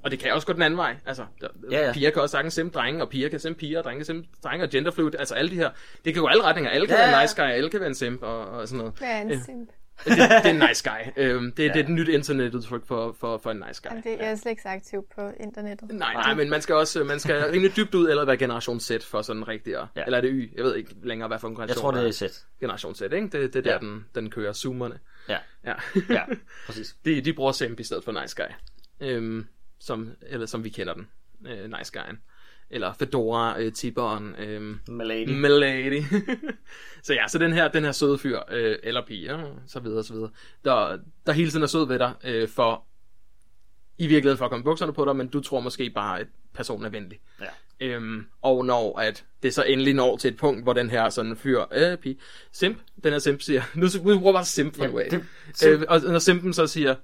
[0.03, 0.95] og det kan også gå den anden vej.
[1.05, 1.93] Altså, der, Ja, ja.
[1.93, 4.27] piger kan også sagtens simpe drenge, og piger kan simpe piger, og drenge kan simpe
[4.43, 5.69] drenge, og genderfluid, altså alle de her.
[6.05, 6.71] Det kan gå alle retninger.
[6.71, 7.21] Alle kan Ja, være en ja.
[7.21, 8.93] nice guy, alle kan være en simp, og, og sådan noget.
[8.97, 9.69] Hvad er en simp?
[10.05, 11.11] det, det er en nice guy.
[11.23, 11.67] Øhm, det, ja.
[11.67, 13.89] det er et nyt internetudtryk for, for, for en nice guy.
[13.89, 15.91] Jamen, det, jeg er slet ikke så aktiv på internettet.
[15.91, 18.91] Nej, nej, men man skal også man skal rimelig dybt ud, eller være generation Z
[19.03, 20.01] for sådan rigtig ja.
[20.05, 20.53] Eller er det Y?
[20.57, 22.45] Jeg ved ikke længere, hvad for en Jeg generation tror, det er sæt.
[22.59, 23.17] Generation Z, ikke?
[23.17, 23.77] Det, det er der, Ja.
[23.77, 24.53] den, den kører.
[24.53, 24.99] Zoomerne.
[25.29, 25.73] Ja, Ja.
[26.09, 26.21] ja,
[26.65, 26.95] præcis.
[27.05, 28.53] de, de bruger Simp i stedet for Nice Guy.
[29.07, 29.45] Øhm,
[29.79, 31.07] som, eller som vi kender den.
[31.47, 32.15] Øh, nice Guy'en.
[32.69, 35.29] eller Fedora-tipperen, øh, Malady.
[35.29, 36.01] Milady.
[37.03, 40.03] så ja, så den her, den her søde fyr, øh, eller pige, ja, så videre,
[40.03, 40.29] så videre,
[40.65, 42.83] der, der hele tiden er sød ved dig, øh, for
[43.97, 46.85] i virkeligheden for at komme bukserne på dig, men du tror måske bare, at personen
[46.85, 47.19] er venlig.
[47.41, 47.45] Ja.
[47.81, 51.35] Øhm, og når at det så endelig når til et punkt, hvor den her sådan
[51.37, 52.19] fyr, øh, pige,
[52.51, 55.25] simp, den her simp siger, nu, nu bruger bare simp for Ja, det-
[55.67, 56.95] Øh, og når simpen så siger,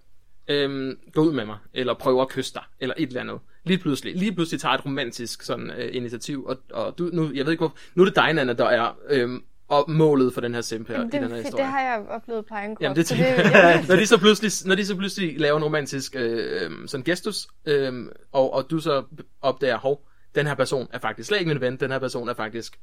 [0.47, 3.39] øhm, gå ud med mig, eller prøver at kysse dig, eller et eller andet.
[3.63, 7.45] Lige pludselig, lige pludselig tager et romantisk sådan, øh, initiativ, og, og du, nu, jeg
[7.45, 10.53] ved ikke hvor, nu er det dig, Nana, der er øhm, og målet for den
[10.53, 11.63] her simp her, Jamen, i det, den her det, historie.
[11.63, 12.81] det har jeg oplevet krop.
[12.81, 13.85] Jamen det så det, jeg.
[13.89, 18.05] når, de så pludselig, når de så pludselig laver en romantisk øh, sådan gestus, øh,
[18.31, 19.03] og, og du så
[19.41, 22.33] opdager, hov, den her person er faktisk slet ikke min ven, den her person er
[22.33, 22.79] faktisk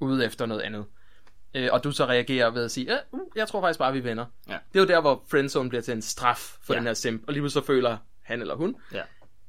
[0.00, 0.84] ude efter noget andet.
[1.54, 3.98] Øh, og du så reagerer ved at sige, ja, uh, jeg tror faktisk bare, vi
[3.98, 4.26] er venner.
[4.48, 4.52] Ja.
[4.72, 6.78] Det er jo der, hvor friendzone bliver til en straf for Ja.
[6.78, 9.02] den her simp, og lige pludselig så føler han eller hun, Ja.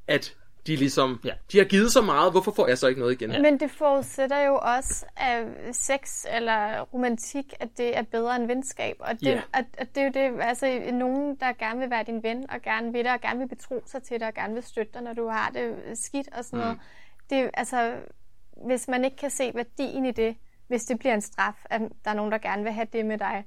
[0.07, 0.35] at
[0.67, 1.33] de ligesom, Ja.
[1.51, 3.31] de har givet så meget, hvorfor får jeg så ikke noget igen?
[3.31, 3.41] Ja.
[3.41, 5.45] Men det forudsætter jo også, at
[5.75, 8.95] sex eller romantik, at det er bedre end venskab.
[8.99, 9.41] Og det, Ja.
[9.53, 12.61] at, at det er jo det, altså nogen, der gerne vil være din ven, og
[12.61, 15.01] gerne vil dig, og gerne vil betro sig til dig, og gerne vil støtte dig,
[15.01, 16.77] når du har det skidt og sådan noget.
[17.29, 17.93] Det, er altså,
[18.67, 20.35] hvis man ikke kan se værdien i det,
[20.69, 23.17] hvis det bliver en straf, at der er nogen, der gerne vil have det med
[23.17, 23.45] dig,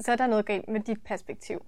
[0.00, 1.66] så er der noget galt med dit perspektiv.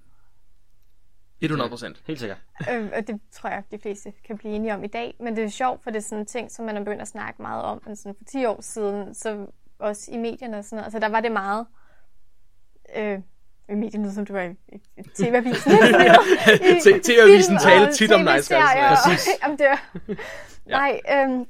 [1.40, 2.02] 100 procent.
[2.06, 2.38] Helt sikkert.
[2.72, 5.16] Øh, og det tror jeg, de fleste kan blive enige om i dag.
[5.20, 7.08] Men det er sjovt, for det er sådan en ting, som man er begyndt at
[7.08, 7.82] snakke meget om.
[7.86, 9.46] Men sådan for 10 år siden, så
[9.78, 10.84] også i medierne og sådan noget.
[10.84, 11.66] Altså der var det meget...
[12.96, 13.20] Øh,
[13.68, 15.72] i medierne, som du var i, i, i TV-avisen.
[17.06, 18.74] TV-avisen talte tit om nice guys.
[18.74, 19.28] Ja, Præcis.
[19.42, 19.80] Jamen, det var...
[20.66, 21.46] Nej, øhm,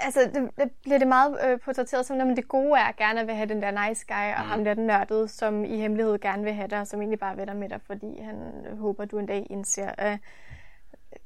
[0.00, 3.26] altså det, det bliver det meget øh, portrætteret som, at det gode er gerne at
[3.26, 4.50] vil have den der nice guy, og mm.
[4.50, 7.32] ham der den nørdede, som i hemmelighed gerne vil have dig, og som egentlig bare
[7.32, 10.18] er venner med dig, fordi han håber, du en dag indser, at,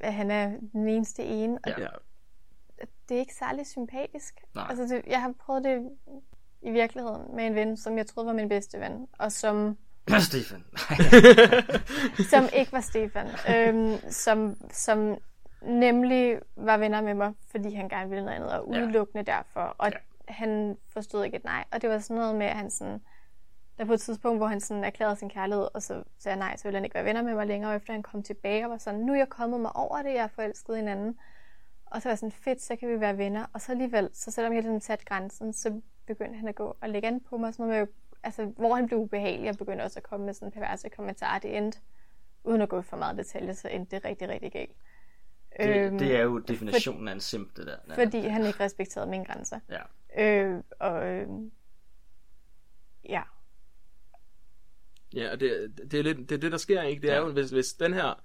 [0.01, 1.59] at han er den eneste ene.
[1.65, 1.87] Og Ja.
[3.09, 4.35] det er ikke særlig sympatisk.
[4.55, 4.67] Nej.
[4.71, 5.91] Altså, det, jeg har prøvet det
[6.63, 9.77] i virkeligheden med en ven, som jeg troede var min bedste ven, og som
[10.21, 10.65] Stefan.
[12.33, 15.17] som ikke var Stefan, øhm, som, som
[15.65, 18.81] nemlig var venner med mig, fordi han gerne ville noget andet, og Ja.
[18.81, 19.61] udelukkende derfor.
[19.61, 19.97] Og Ja.
[20.33, 21.65] han forstod ikke et nej.
[21.73, 23.01] Og det var sådan noget med, at han sådan,
[23.79, 26.65] der på et tidspunkt, hvor han sådan erklærede sin kærlighed, og så sagde nej, så
[26.65, 28.79] ville han ikke være venner med mig længere, og efter han kom tilbage og var
[28.79, 31.19] sådan, nu er jeg kommet mig over det, jeg er forelsket i hinanden.
[31.87, 33.47] Og så var sådan, fedt, så kan vi være venner.
[33.53, 36.89] Og så alligevel, så selvom jeg havde sat grænsen, så begyndte han at gå og
[36.89, 37.89] lægge an på mig, sådan noget med,
[38.23, 41.39] altså, hvor han blev ubehagelig, og begyndte også at komme med sådan perverse kommentarer.
[41.39, 41.79] Det endte,
[42.45, 44.77] uden at gå for meget detaljer, så endte det rigtig, rigtig galt.
[45.61, 47.77] Det, det er jo definitionen af en simp, det der.
[47.89, 48.05] Ja.
[48.05, 49.61] Fordi han ikke respekterede mine grænser.
[49.71, 49.83] Ja.
[50.25, 51.27] Øh, og øh,
[53.09, 53.23] ja,
[55.15, 57.03] Ja, og det, det, er lidt, det er det, der sker, ikke?
[57.03, 57.21] Det er Ja.
[57.21, 58.21] jo, hvis, hvis den her,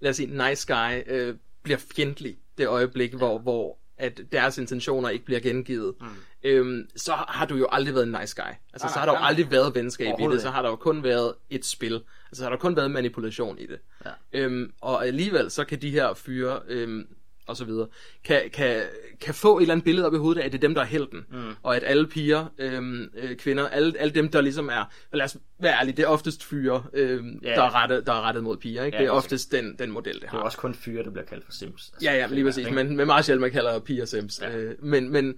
[0.00, 5.08] lad os sige, nice guy, øh, bliver fjendtlig det øjeblik, hvor, hvor at deres intentioner
[5.08, 6.06] ikke bliver gengivet, mm.
[6.42, 8.50] øhm, så har du jo aldrig været en nice guy.
[8.72, 9.28] Altså, Nej, så har nej, der jo nej.
[9.28, 12.04] aldrig været venskab i det, så har der jo kun været et spil.
[12.32, 13.78] Altså, så har der kun været manipulation i det.
[14.04, 14.10] Ja.
[14.32, 17.06] Øhm, og alligevel, så kan de her fyre, øhm,
[17.46, 17.86] og så videre,
[18.24, 18.82] kan, kan,
[19.20, 20.80] kan få et eller andet billede op i hovedet af, at det er dem, der
[20.82, 21.26] er helten.
[21.32, 21.42] Mm.
[21.62, 25.36] Og at alle piger, øhm, øh, kvinder, alle, alle dem, der ligesom er, lad os
[25.60, 27.50] være ærlige, det er oftest fyre, øhm, Ja.
[27.54, 28.84] der, er rettet, der er rettet mod piger.
[28.84, 28.96] Ikke?
[28.96, 30.38] Ja, det er oftest den, den model, det Det er har.
[30.38, 31.90] også kun fyre, der bliver kaldt for sims.
[31.94, 32.70] Altså, Ja, ja, lige præcis.
[32.70, 34.40] Men, men meget sjældent, man kalder piger sims.
[34.42, 34.56] Ja.
[34.56, 35.34] Øh, men, men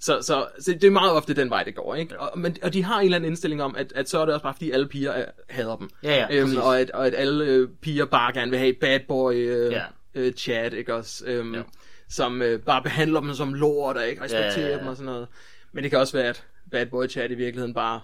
[0.00, 1.94] så, så, så, det er meget ofte den vej, det går.
[1.94, 2.14] Ikke?
[2.14, 2.20] Ja.
[2.26, 4.34] Og, men, og de har en eller anden indstilling om, at, at så er det
[4.34, 5.90] også bare, fordi alle piger er, hader dem.
[6.02, 8.78] Ja, ja, øhm, og, at, og at alle øh, piger bare gerne vil have et
[8.80, 9.82] bad boy øh, Ja.
[10.14, 11.24] øh, chat, ikke også?
[11.26, 11.62] Øhm, Jo.
[12.08, 14.78] som øh, bare behandler dem som lort og ikke respekterer Ja, ja, ja.
[14.78, 15.28] dem og sådan noget.
[15.72, 18.00] Men det kan også være, at bad boy chat i virkeligheden bare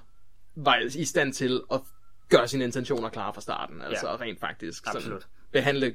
[0.56, 1.80] var i stand til at
[2.28, 3.82] gøre sine intentioner klare fra starten.
[3.82, 4.16] Altså Ja.
[4.16, 5.26] rent faktisk sådan, Absolut.
[5.52, 5.94] behandle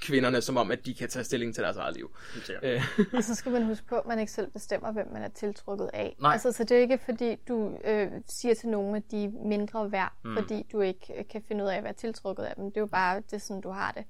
[0.00, 2.16] kvinderne som om, at de kan tage stilling til deres eget liv.
[2.44, 2.64] Sikkert.
[2.64, 2.82] Øh,
[3.12, 5.90] og så skal man huske på, at man ikke selv bestemmer, hvem man er tiltrukket
[5.92, 6.16] af.
[6.20, 6.32] Nej.
[6.32, 9.92] Altså, så det er ikke fordi, du øh, siger til nogen, at de er mindre
[9.92, 10.36] værd, mm.
[10.36, 12.64] fordi du ikke øh, kan finde ud af at være tiltrukket af dem.
[12.64, 14.04] Det er jo bare, det sådan, du har det.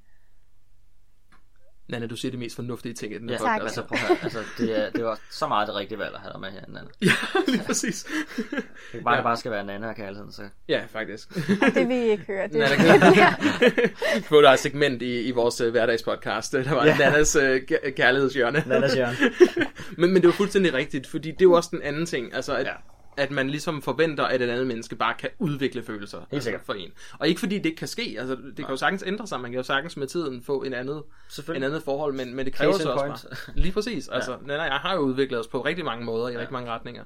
[1.89, 3.61] Nana, du siger de mest fornuftige ting i den her Ja, Tak.
[3.61, 3.79] podcast.
[3.79, 4.17] altså prøv at høre.
[4.23, 6.61] Altså, det, er, det var så meget det rigtige valg at have dig med her,
[6.69, 6.87] Nana.
[7.03, 8.07] Ja, lige præcis.
[8.37, 9.19] Det er bare, Ja.
[9.19, 9.23] ja.
[9.23, 10.43] bare skal være Nana og kærligheden, så...
[10.69, 11.37] ja, faktisk.
[11.37, 12.49] Og det vil I ikke høre.
[12.49, 16.53] Det, Nana kan få der er et segment i, i vores uh, hverdagspodcast.
[16.53, 16.97] Der var ja.
[16.99, 17.43] Nannas uh,
[17.97, 18.65] kærlighedshjørne.
[18.67, 19.17] Nanas hjørne.
[19.99, 22.35] men, men det jo fuldstændig rigtigt, fordi det er jo også den anden ting.
[22.35, 22.73] Altså, at, ja.
[23.17, 26.63] At man ligesom forventer, at et andet menneske bare kan udvikle følelser altså, sikkert.
[26.67, 26.93] for en.
[27.19, 28.17] Og ikke fordi det ikke kan ske.
[28.19, 29.41] Altså, det kan jo sagtens ændre sig.
[29.41, 31.03] Man kan jo sagtens med tiden få en andet,
[31.55, 33.55] en andet forhold, men, men det kræver så også bare.
[33.55, 34.09] Lige præcis.
[34.09, 34.39] Altså, ja.
[34.47, 36.39] Nana jeg har jo udviklet os på rigtig mange måder, i ja.
[36.39, 37.05] rigtig mange retninger.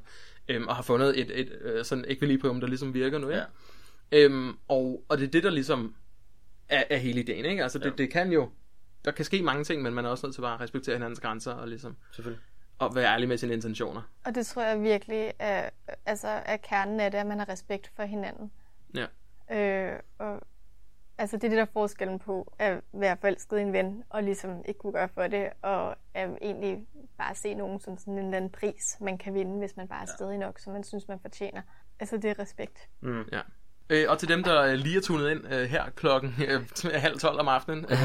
[0.48, 3.30] Øhm, og har fundet et, et, et sådan ekvilibrium, der ligesom virker nu.
[3.30, 3.36] Ja?
[3.36, 3.44] Ja.
[4.12, 5.94] Øhm, og, og det er det, der ligesom
[6.68, 7.62] er, er hele ideen, ikke?
[7.62, 7.90] Altså, det, Ja.
[7.98, 8.48] det kan jo...
[9.04, 11.20] Der kan ske mange ting, men man er også nødt til bare at respektere hinandens
[11.20, 11.96] grænser, og ligesom...
[12.12, 12.42] Selvfølgelig.
[12.80, 14.02] At være ærlig med sine intentioner.
[14.24, 15.70] Og det tror jeg virkelig er,
[16.06, 18.50] altså, er kernen af det, at man har respekt for hinanden.
[18.94, 19.06] Ja.
[19.50, 20.40] Øh, og,
[21.18, 24.22] altså det er det, der er forskellen på at være forelsket i en ven, og
[24.22, 26.86] ligesom ikke kunne gøre for det, og at egentlig
[27.18, 30.02] bare se nogen som sådan en eller anden pris, man kan vinde, hvis man bare
[30.02, 31.62] er stedig nok, som man synes, man fortjener.
[32.00, 32.88] Altså det er respekt.
[33.00, 33.24] Mm.
[33.32, 33.40] Ja.
[33.90, 36.60] Øh, og til dem, der øh, lige er tunet ind øh, her klokken øh,
[36.94, 37.98] halv tolv om aftenen, øh,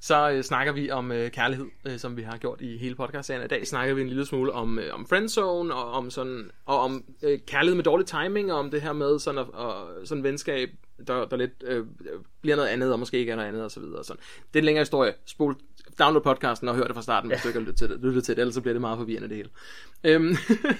[0.00, 3.44] så øh, snakker vi om øh, kærlighed, øh, som vi har gjort i hele podcastserien.
[3.44, 6.80] I dag snakker vi en lille smule om, øh, om friendzone, og om, sådan, og
[6.80, 10.24] om øh, kærlighed med dårlig timing, og om det her med sådan, at, og, sådan
[10.24, 10.70] venskab,
[11.06, 11.86] der, der lidt øh,
[12.42, 14.04] bliver noget andet, og måske ikke er noget andet, og så videre.
[14.04, 14.22] Sådan.
[14.52, 15.14] Det er en længere historie.
[15.26, 15.56] Spol,
[15.98, 18.24] download podcasten og hør det fra starten, hvis du ikke har lyttet til det, lyttet
[18.24, 19.50] til det, ellers så bliver det meget forvirrende det hele.
[20.04, 20.36] Øhm,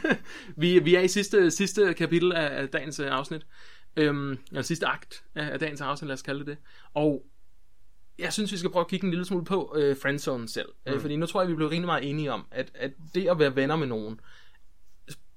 [0.63, 3.47] vi, vi er i sidste, sidste kapitel af, af dagens øh, afsnit.
[3.97, 6.57] Øhm, eller sidste akt af, af dagens afsnit, lad os kalde det.
[6.95, 7.27] Og
[8.19, 10.69] jeg synes, vi skal prøve at kigge en lille smule på øh, friendzone selv.
[10.87, 10.93] Mm.
[10.93, 13.39] Øh, fordi nu tror jeg, vi blev rimelig meget enige om, at, at det at
[13.39, 14.21] være venner med nogen,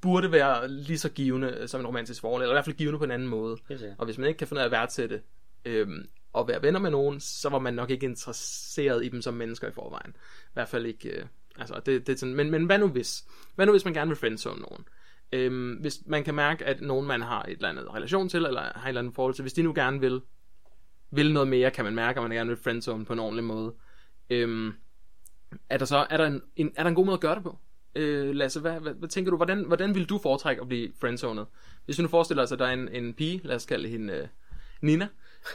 [0.01, 3.03] burde være lige så givende som en romantisk forhold, eller i hvert fald givende på
[3.03, 3.57] en anden måde.
[3.97, 5.21] Og hvis man ikke kan finde ud af at værdsætte
[5.65, 9.33] øhm, og være venner med nogen, så var man nok ikke interesseret i dem som
[9.33, 10.11] mennesker i forvejen.
[10.45, 11.09] I hvert fald ikke...
[11.09, 11.25] Øh,
[11.57, 13.25] altså, det, det er sådan, men, men hvad nu hvis?
[13.55, 14.85] Hvad nu hvis man gerne vil friendzone nogen?
[15.31, 18.61] Øhm, hvis man kan mærke, at nogen man har et eller andet relation til, eller
[18.61, 20.21] har et eller andet forhold til, hvis de nu gerne vil,
[21.11, 23.73] vil noget mere, kan man mærke, at man gerne vil friendzone på en ordentlig måde.
[24.29, 24.73] Øhm,
[25.69, 27.43] er der så er der en, en, er der en god måde at gøre det
[27.43, 27.59] på?
[27.95, 31.45] Øh, Lasse, hvad, hvad, hvad tænker du, hvordan, hvordan vil du foretrække at blive friendzonet?
[31.85, 34.13] Hvis vi nu forestiller os, at der er en, en pige, lad os kalde hende
[34.13, 34.27] øh,
[34.81, 35.07] Nina,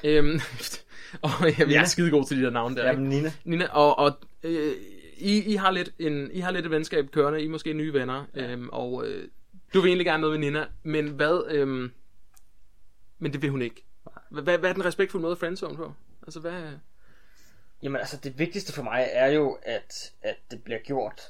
[0.04, 0.40] øhm,
[1.22, 2.86] og jeg er skide god til de der navne der.
[2.86, 3.08] Jamen?
[3.08, 3.32] Nina.
[3.44, 4.72] Nina, og, og øh,
[5.16, 7.92] I, I, har lidt en, I har lidt et venskab kørende, I er måske nye
[7.92, 8.52] venner, ja.
[8.52, 9.28] øhm, og øh,
[9.74, 11.92] du vil egentlig gerne noget med Nina, men hvad, øhm,
[13.18, 13.84] men det vil hun ikke.
[14.30, 15.94] Hvad, hvad, er den respektfulde måde at friendzone på?
[16.22, 16.72] Altså, hvad,
[17.82, 21.20] Jamen altså, det vigtigste for mig er jo, at, at det bliver gjort.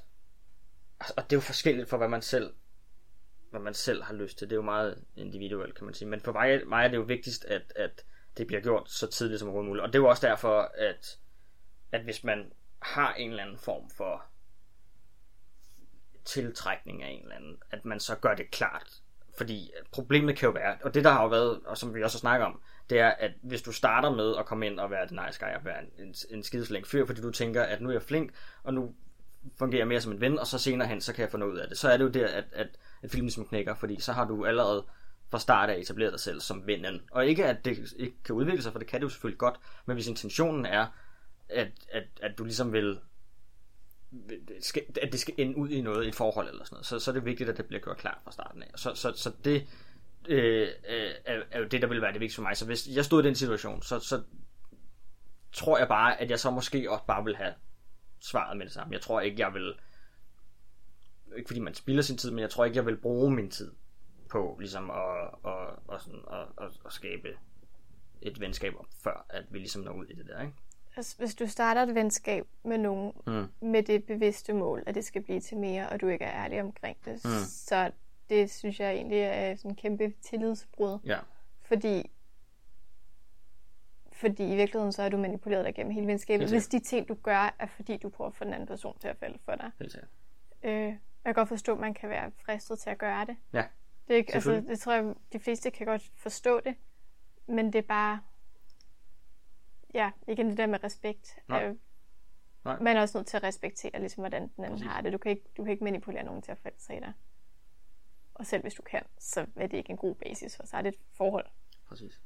[1.01, 2.53] Altså, og det er jo forskelligt for, hvad man selv
[3.51, 4.49] hvad man selv har lyst til.
[4.49, 6.09] Det er jo meget individuelt, kan man sige.
[6.09, 8.05] Men for mig, mig er det jo vigtigst, at, at
[8.37, 9.83] det bliver gjort så tidligt som overhovedet muligt.
[9.83, 11.19] Og det er jo også derfor, at,
[11.93, 14.25] at hvis man har en eller anden form for
[16.31, 18.91] tiltrækning af en eller anden, at man så gør det klart.
[19.37, 22.19] Fordi problemet kan jo være, og det der har jo været, og som vi også
[22.19, 22.61] har snakket om,
[22.91, 25.55] det er, at hvis du starter med at komme ind og være den nice guy,
[25.59, 28.33] og være en, en, en skideslæng fyr, fordi du tænker, at nu er jeg flink,
[28.63, 28.95] og nu
[29.59, 31.53] fungerer jeg mere som en ven, og så senere hen, så kan jeg få noget
[31.53, 31.79] ud af det.
[31.79, 32.69] Så er det jo der, at, at,
[33.03, 34.85] at filmen som knækker, fordi så har du allerede
[35.31, 37.01] fra start af etableret dig selv som vennen.
[37.11, 39.61] Og ikke at det ikke kan udvikle sig, for det kan det jo selvfølgelig godt,
[39.87, 40.87] men hvis intentionen er,
[41.49, 43.01] at, at, at du ligesom vil
[44.61, 46.99] skal, at det skal ende ud i noget, i et forhold eller sådan noget, så,
[46.99, 48.71] så er det vigtigt, at det bliver gjort klart fra starten af.
[48.77, 49.67] Så, så, så det
[50.29, 52.57] øh, øh, er, er jo det, der vil være det vigtigste for mig.
[52.57, 54.23] Så hvis jeg stod i den situation, så, så
[55.53, 57.55] tror jeg bare, at jeg så måske også bare vil have
[58.21, 58.93] svaret med det samme.
[58.93, 59.75] Jeg tror ikke, jeg vil
[61.37, 63.73] ikke fordi man spilder sin tid, men jeg tror ikke, jeg vil bruge min tid
[64.31, 67.29] på ligesom at, at, at, sådan, at, at, at skabe
[68.23, 70.55] et venskab før at vi ligesom når ud i det der, ikke?
[70.97, 73.47] Altså, hvis du starter et venskab med nogen Mm.
[73.69, 76.61] med det bevidste mål, at det skal blive til mere, og du ikke er ærlig
[76.61, 77.31] omkring det, mm.
[77.47, 77.91] så
[78.31, 80.99] det synes jeg egentlig er sådan en kæmpe tillidsbrud.
[81.05, 81.19] Ja,
[81.63, 82.11] Fordi,
[84.13, 87.15] fordi i virkeligheden så er du manipuleret dig gennem hele venskabet, hvis de ting, du
[87.15, 89.71] gør, er fordi du prøver at få den anden person til at falde for dig.
[90.63, 93.37] Øh, jeg kan godt forstå, at man kan være fristet til at gøre det.
[93.53, 93.65] Ja,
[94.09, 96.75] Det, er ikke, altså, det tror jeg, de fleste kan godt forstå det,
[97.47, 98.21] men det er bare,
[99.95, 101.39] ja, igen det der med respekt.
[101.49, 101.65] Nej.
[101.65, 101.77] Øh,
[102.65, 102.79] Nej.
[102.81, 104.87] Man er også nødt til at respektere, ligesom, hvordan den anden Præcis.
[104.87, 105.13] har det.
[105.13, 107.13] Du kan, ikke, du kan ikke manipulere nogen til at falde sig i dig.
[108.35, 110.83] Og selv hvis du kan, så er det ikke en god basis, for så er
[110.83, 111.47] det et forhold.
[111.89, 112.21] præcis.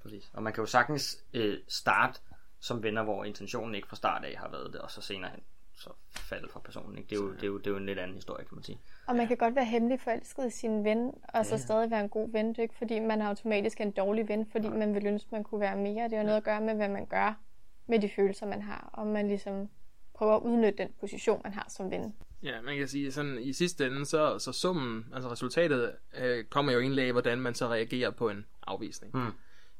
[0.00, 0.30] præcis.
[0.32, 2.20] Og man kan jo sagtens øh, starte
[2.60, 5.44] som venner, hvor intentionen ikke fra start af har været det, og så senere hen
[5.78, 6.98] så falde fra personen.
[6.98, 7.10] Ikke?
[7.10, 8.64] Det, er jo, det, er jo, det er jo en lidt anden historie, kan man
[8.64, 8.78] sige.
[9.06, 11.60] Og man kan godt være hemmelig forelsket i sin ven, og så Ja.
[11.60, 12.48] stadig være en god ven.
[12.48, 15.44] Det er ikke fordi, man automatisk er en dårlig ven, fordi man vil ønske, man
[15.44, 16.08] kunne være mere.
[16.08, 17.40] Det har noget at gøre med, hvad man gør
[17.86, 18.90] med de følelser, man har.
[18.92, 19.68] Og man ligesom
[20.14, 22.14] prøver at udnytte den position, man har som ven.
[22.42, 26.72] Ja, man kan sige, sådan i sidste ende, så, så summen, altså resultatet, øh, kommer
[26.72, 29.16] jo egentlig af, hvordan man så reagerer på en afvisning.
[29.16, 29.30] Mm.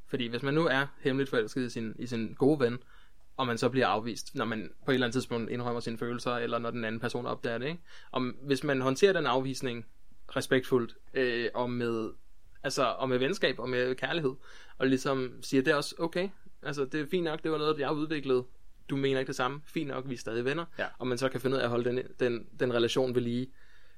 [0.07, 2.78] Fordi hvis man nu er hemmeligt forelsket i sin, i sin gode ven,
[3.39, 6.32] og man så bliver afvist, når man på et eller andet tidspunkt indrømmer sine følelser,
[6.32, 7.80] eller når den anden person opdager det, ikke?
[8.11, 9.86] Og hvis man håndterer den afvisning
[10.36, 12.11] respektfuldt, øh, og med
[12.62, 14.34] altså, og med venskab og med kærlighed,
[14.78, 16.28] og ligesom siger, det er også okay,
[16.62, 18.45] altså det er fint nok, det var noget, jeg har udviklet,
[18.91, 20.86] du mener ikke det samme, fint nok, vi er stadig venner, Ja.
[20.99, 23.47] og man så kan finde ud af at holde den, den, den relation ved lige,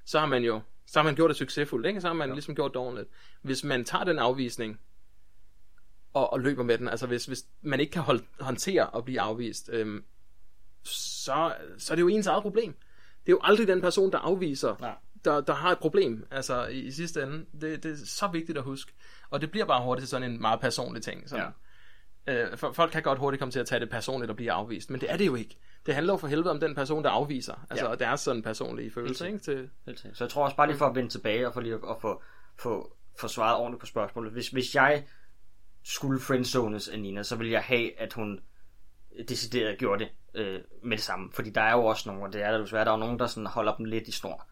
[0.05, 2.01] så har man jo så har man gjort det succesfuldt, ikke?
[2.01, 2.33] så har man ja.
[2.33, 3.09] ligesom gjort det ordentligt.
[3.41, 4.79] Hvis man tager den afvisning,
[6.13, 9.21] og, og løber med den, altså hvis, hvis man ikke kan holde, håndtere at blive
[9.21, 10.03] afvist, øhm,
[10.83, 12.73] så, så er det jo ens eget problem.
[13.25, 14.95] det er jo aldrig den person, der afviser, Nej.
[15.25, 17.45] der, der har et problem, altså i, i sidste ende.
[17.61, 18.93] Det, det er så vigtigt at huske.
[19.29, 21.29] Og det bliver bare hurtigt sådan en meget personlig ting.
[21.29, 21.51] Sådan.
[22.27, 24.89] Øh, for, folk kan godt hurtigt komme til at tage det personligt og blive afvist,
[24.89, 25.57] men det er det jo ikke.
[25.85, 27.65] Det handler jo for helvede om den person, der afviser.
[27.69, 27.95] Altså, Ja.
[27.95, 29.39] deres sådan personlige følelse, ikke?
[29.39, 29.69] Til.
[30.13, 31.95] Så jeg tror også bare lige for at vende tilbage og for lige at, at
[32.01, 32.23] få,
[32.59, 34.31] få, få svaret ordentligt på spørgsmålet.
[34.33, 35.05] Hvis, hvis jeg
[35.83, 38.39] skulle friendzones af Nina, så ville jeg have, at hun
[39.29, 40.11] decideret gjorde det
[40.41, 41.29] øh, med det samme.
[41.33, 42.99] Fordi der er jo også nogle, og det er der jo svært, der er jo
[43.03, 44.47] nogen, der sådan holder dem lidt i snor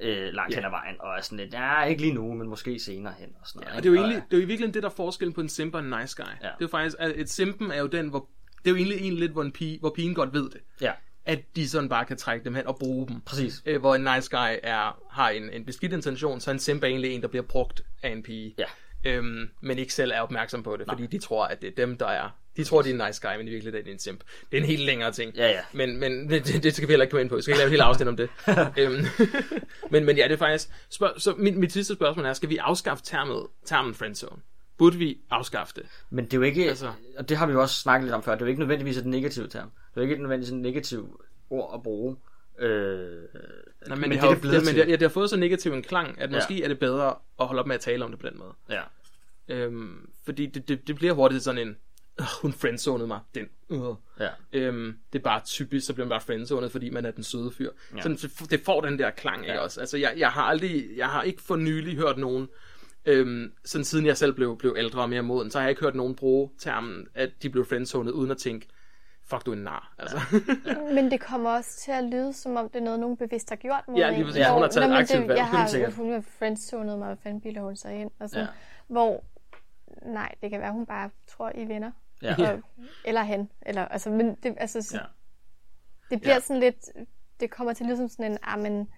[0.00, 0.56] øh, langt Ja.
[0.56, 3.28] hen ad vejen, og er sådan lidt, ja, ikke lige nu, men måske senere hen.
[3.40, 3.82] Og sådan noget, og ikke?
[3.90, 5.48] det er jo egentlig, det er jo i virkeligheden det, der er forskellen på en
[5.48, 6.28] simp og en nice guy.
[6.28, 6.46] Ja.
[6.46, 8.28] Det er jo faktisk, at et simpen er jo den, hvor,
[8.58, 10.60] det er jo egentlig en lidt, hvor, en pige, hvor pigen godt ved det.
[10.80, 10.92] Ja,
[11.24, 13.20] At de sådan bare kan trække dem hen og bruge dem.
[13.20, 13.62] præcis.
[13.66, 16.86] Øh, hvor en nice guy er, har en, en beskidt intention, så en simp er
[16.88, 18.54] egentlig en, der bliver brugt af en pige.
[18.58, 18.64] Ja.
[19.04, 21.98] Øhm, men ikke selv er opmærksom på det, fordi de tror, at det er dem,
[21.98, 22.30] der er...
[22.56, 24.20] De tror, det er en nice guy, men i virkeligheden er det en simp.
[24.50, 25.36] Det er en helt længere ting.
[25.36, 25.60] Ja, ja.
[25.72, 27.36] Men, men det, det skal vi heller ikke komme ind på.
[27.36, 28.28] Vi skal ikke lave et helt afsnit om det.
[28.78, 29.04] øhm,
[29.92, 30.68] men, men ja, det er faktisk...
[30.88, 34.42] Spørg, så mit, mit sidste spørgsmål er, skal vi afskaffe termet, termen friendzone?
[34.78, 35.82] Burde vi afskaffe det?
[36.10, 36.92] Men det er jo ikke, altså...
[37.18, 38.96] og det har vi jo også snakket lidt om før, det er jo ikke nødvendigvis
[38.96, 39.70] et negativt term.
[39.70, 41.10] Det er jo ikke nødvendigvis et negativt
[41.50, 42.16] ord at bruge.
[42.58, 43.22] Øh,
[43.86, 45.72] Nå, men, men det, har, det det, men det, ja, det har fået så negativ
[45.72, 46.36] en klang, at Ja.
[46.36, 48.52] måske er det bedre at holde op med at tale om det på den måde.
[48.70, 48.82] Ja.
[49.48, 51.76] Øhm, fordi det, det, det bliver hurtigt sådan en,
[52.20, 53.96] "Ugh, hun friendzonede mig, den, uh.
[54.20, 54.28] Ja.
[54.52, 57.50] øhm, det er bare typisk, så bliver man bare friendzonet, fordi man er den søde
[57.50, 57.70] fyr.
[57.96, 58.08] Ja.
[58.08, 58.16] Ja.
[58.16, 59.58] Så det får den der klang, ikke Ja.
[59.60, 59.80] også?
[59.80, 62.48] Altså, jeg, jeg har aldrig, jeg har ikke for nylig hørt nogen,
[63.06, 65.82] øhm, sådan siden jeg selv blev, blev ældre og mere moden, så har jeg ikke
[65.82, 68.66] hørt nogen bruge termen, at de blev friendzonet, uden at tænke,
[69.32, 69.94] fuck, du er en nar.
[69.98, 70.18] Altså.
[70.96, 73.56] Men det kommer også til at lyde, som om det er noget, nogen bevidst har
[73.56, 74.46] gjort mod Ja, lige præcis.
[74.48, 75.38] Hun har taget et aktivt valg.
[75.38, 78.10] Jeg har, hun har friendzonet mig, hvad fanden bilder hun sig ind?
[78.18, 78.50] Og sådan, Ja.
[78.86, 79.24] Hvor,
[80.02, 81.92] nej, det kan være, hun bare tror, I er venner.
[82.22, 82.52] Ja.
[82.52, 82.60] Og,
[83.04, 83.48] eller han.
[83.62, 85.02] Eller, altså, men det, altså, så, Ja.
[86.10, 86.40] det bliver Ja.
[86.40, 86.88] sådan lidt,
[87.40, 88.88] det kommer til at lyde som sådan en, ah, men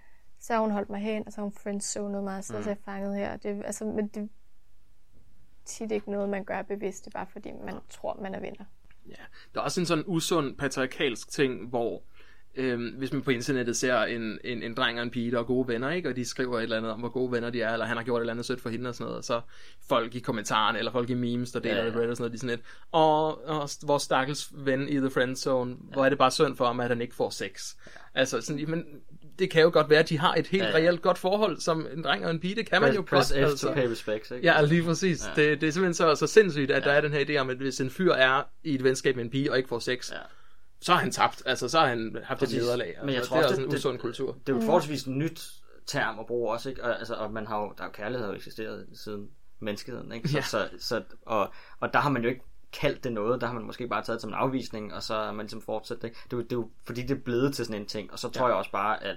[0.40, 2.62] så har hun holdt mig hen, og så har hun friendzonet mig, og så er
[2.66, 3.36] jeg fanget her.
[3.36, 4.26] Det, altså, men det er
[5.64, 8.64] tit ikke noget, man gør bevidst, det er bare fordi, man tror, man er venner.
[9.08, 9.22] Ja,
[9.54, 12.02] der er også en sådan usund patriarkalsk ting, hvor
[12.56, 15.44] øhm, hvis man på internettet ser en, en, en dreng og en pige, der er
[15.44, 16.08] gode venner, ikke?
[16.08, 18.04] og de skriver et eller andet om, hvor gode venner de er, eller han har
[18.04, 19.40] gjort et eller andet sødt for hende og sådan noget, og så
[19.88, 22.32] folk i kommentarerne, eller folk i memes, der deler Ja, ja, det og sådan noget,
[22.32, 25.92] de sådan lidt, og, og vores stakkels ven i The Friend Zone, ja.
[25.92, 27.74] hvor er det bare synd for ham, at han ikke får sex.
[27.86, 27.90] Ja.
[28.14, 28.84] Altså, sådan, men
[29.38, 31.58] det kan jo godt være, at de har et helt Ja, ja, reelt godt forhold,
[31.60, 33.58] som en dreng og en pige, det kan man jo Press, godt.
[33.58, 34.46] F to pay respects, ikke?
[34.46, 35.24] Ja, lige præcis.
[35.36, 35.42] Ja.
[35.42, 36.88] Det, det er simpelthen så, så sindssygt, at ja.
[36.90, 39.24] der er den her idé om, at hvis en fyr er i et venskab med
[39.24, 40.16] en pige og ikke får sex, Ja.
[40.80, 41.42] så har han tabt.
[41.46, 42.56] Altså, så har han haft Præcis.
[42.56, 42.86] et nederlag.
[42.88, 44.32] Altså, Men jeg det tror er også, også en det- usund kultur.
[44.32, 45.48] Det er jo et forholdsvis nyt
[45.86, 46.84] term at bruge også, ikke?
[46.84, 49.28] Og, altså, og man har jo, der er jo kærlighed har jo eksisteret siden
[49.60, 50.28] menneskeheden, ikke?
[50.28, 50.42] Så, Ja.
[50.42, 52.40] så, så, og, og der har man jo ikke
[52.80, 55.14] kaldt det noget, der har man måske bare taget det som en afvisning, og så
[55.14, 56.12] er man ligesom fortsat det.
[56.24, 58.18] Det er, jo, det er jo fordi, det er blevet til sådan en ting, og
[58.18, 58.48] så tror Ja.
[58.50, 59.16] jeg også bare, at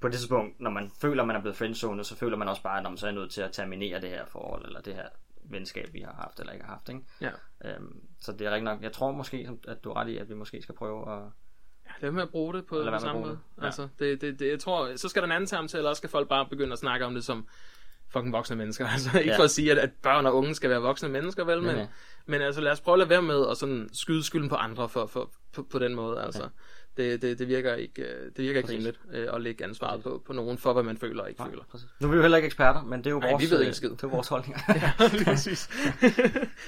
[0.00, 2.76] på det tidspunkt, når man føler, man er blevet friendzonet, så føler man også bare,
[2.76, 5.08] at "Nå, men så er nødt til at terminere det her forhold, eller det her
[5.44, 7.00] venskab, vi har haft eller ikke har haft, ikke?
[7.20, 7.30] Ja.
[7.64, 8.82] Øhm, så det er rigtig nok.
[8.82, 11.22] Jeg tror måske, at du er ret i, at vi måske skal prøve at...
[11.86, 13.32] Ja, lad med at bruge det på, på samme måde.
[13.32, 13.38] det.
[13.60, 13.64] Ja.
[13.66, 16.00] Altså, det, det, det, jeg tror, så skal der en anden term til, eller også
[16.00, 17.46] skal folk bare begynde at snakke om det som
[18.12, 18.86] fucking voksne mennesker.
[18.92, 19.38] Altså, ikke Ja.
[19.38, 21.74] for at sige, at, at børn og unge skal være voksne mennesker, vel, men, Nej,
[21.74, 21.86] nej.
[22.26, 24.88] men altså, lad os prøve at lade være med at sådan skyde skylden på andre
[24.88, 26.22] for, for, på, på den måde.
[26.22, 26.48] Altså,
[26.96, 30.22] det, det, det, virker ikke, øh, det virker ikke rimeligt øh, at lægge ansvaret på,
[30.26, 31.62] på nogen for, hvad man føler og ikke føler.
[31.70, 31.88] Præcis.
[32.00, 33.60] Nu er vi jo heller ikke eksperter, men det er jo Nej, vores, vi ved
[33.60, 33.90] øh, ikke skid.
[33.90, 34.56] det er vores holdning.
[35.12, 35.68] Lige præcis.
[36.00, 36.10] det er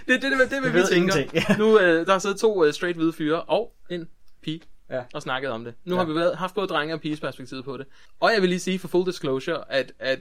[0.06, 1.16] det, det, det, det, Vi vi, tænker.
[1.16, 1.58] ingenting.
[1.58, 4.08] nu, øh, der har siddet to øh, straight hvide fyre og en
[4.42, 5.02] pige Ja.
[5.14, 5.74] og snakket om det.
[5.84, 6.00] Nu Ja.
[6.00, 7.86] har vi været, haft både drenge og piges perspektiv på det.
[8.20, 10.20] Og jeg vil lige sige for full disclosure, at, at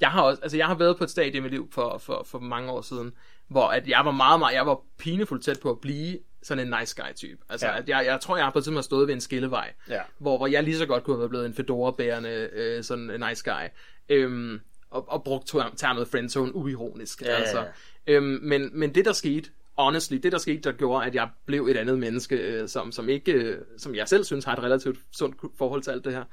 [0.00, 2.22] jeg har også, altså jeg har været på et stadie i mit liv for, for,
[2.26, 3.12] for mange år siden,
[3.48, 6.74] hvor at jeg var meget, meget, jeg var pinefuldt tæt på at blive sådan en
[6.80, 7.38] nice guy type.
[7.48, 7.72] Altså, Ja.
[7.72, 7.78] ja.
[7.78, 10.00] at jeg, jeg tror, jeg har på et tidspunkt stået ved en skillevej, Ja.
[10.18, 13.20] hvor, hvor jeg lige så godt kunne have været blevet en fedora-bærende øh, sådan en
[13.28, 13.68] nice guy.
[14.08, 17.22] Øhm, og, og brugt ter- termet friendzone uironisk.
[17.22, 17.38] Ja, ja, ja.
[17.40, 17.64] altså.
[18.06, 21.66] Øhm, men, men det der skete, honestly, det der skete, der gjorde, at jeg blev
[21.66, 24.98] et andet menneske, øh, som, som ikke, øh, som jeg selv synes har et relativt
[25.12, 26.24] sundt forhold til alt det her.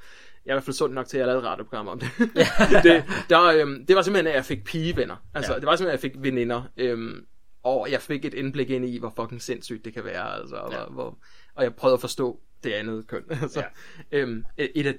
[0.45, 2.09] Jeg er i hvert fald sund nok til, at jeg lavede et radioprogram om det.
[2.83, 5.15] det, der, øhm, det var simpelthen, at jeg fik pigevenner.
[5.33, 5.59] Altså, Ja.
[5.59, 6.61] det var simpelthen, at jeg fik veninder.
[6.77, 7.25] Øhm,
[7.63, 10.35] og jeg fik et indblik ind i, hvor fucking sindssygt det kan være.
[10.39, 10.77] Altså, og, Ja.
[10.77, 11.17] hvor, hvor,
[11.55, 13.23] og jeg prøvede at forstå det andet køn.
[13.41, 13.63] altså,
[14.11, 14.17] Ja.
[14.19, 14.95] øhm, et af,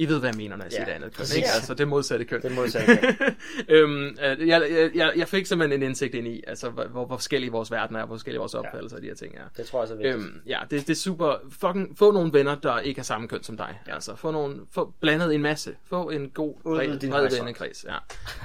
[0.00, 1.26] I ved, hvad jeg mener, når jeg siger Ja, det andet køn.
[1.36, 1.48] Ikke?
[1.54, 2.42] Altså, det modsatte køn.
[2.42, 2.92] Det modsatte
[3.74, 7.52] øhm, øh, jeg, jeg, jeg, fik simpelthen en indsigt ind i, altså, hvor, hvor, forskellige
[7.52, 9.42] vores verden er, hvor forskellige vores opfattelser af de her ting er.
[9.56, 10.14] Det tror jeg så vigtigt.
[10.14, 11.34] Øhm, ja, det, det er super.
[11.50, 13.78] Fucking, få nogle venner, der ikke har samme køn som dig.
[13.86, 13.94] Ja.
[13.94, 15.76] Altså, få, nogle, få blandet en masse.
[15.84, 17.84] Få en god, bred, din bred vennekreds.
[17.88, 17.96] Ja.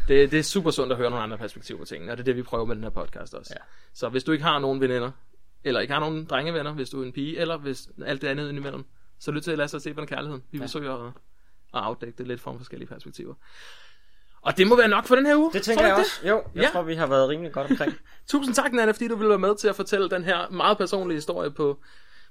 [0.08, 2.26] Det, det er super sundt at høre nogle andre perspektiver på tingene, og det er
[2.26, 3.54] det, vi prøver med den her podcast også.
[3.56, 3.64] Ja.
[3.94, 5.12] Så hvis du ikke har nogen veninder,
[5.64, 8.50] eller ikke har nogen drengevenner, hvis du er en pige, eller hvis alt det andet
[8.50, 8.86] indimellem,
[9.20, 10.44] Så lyt til Lasse og Stefan og Kærligheden.
[10.52, 11.12] Vi Ja.
[11.74, 13.34] At afdække det lidt fra forskellige perspektiver.
[14.42, 15.54] Og det må være nok for den her uge.
[15.54, 16.28] Det tænker jeg ikke også.
[16.28, 16.70] Jo, jeg Ja.
[16.72, 17.94] tror, vi har været rimelig godt omkring.
[18.30, 21.18] Tusind tak, Nana, fordi du ville være med til at fortælle den her meget personlige
[21.18, 21.80] historie på,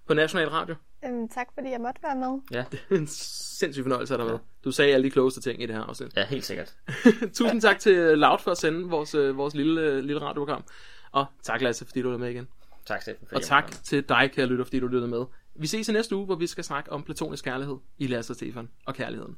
[0.06, 0.74] på National Radio.
[1.04, 2.40] Øhm, tak fordi jeg måtte være med.
[2.50, 4.38] Ja, Det er en sindssyg fornøjelse at have med.
[4.64, 6.16] Du sagde alle de klogeste ting i det her afsnit.
[6.16, 6.74] ja helt sikkert.
[7.36, 10.64] Tusind tak til Loud for at sende vores, øh, vores lille, øh, lille radioprogram.
[11.12, 12.48] Og tak, Lasse, fordi du var med igen.
[12.86, 13.28] Tak, Steffen.
[13.32, 15.24] Og tak til dig, kære lytter, fordi du lyttede med.
[15.54, 18.36] Vi ses i næste uge, hvor vi skal snakke om platonisk kærlighed i Lasse og
[18.36, 19.36] Stefan og kærligheden.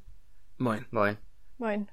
[0.59, 0.81] Moin.
[0.91, 1.15] Moin.
[1.59, 1.89] Moin.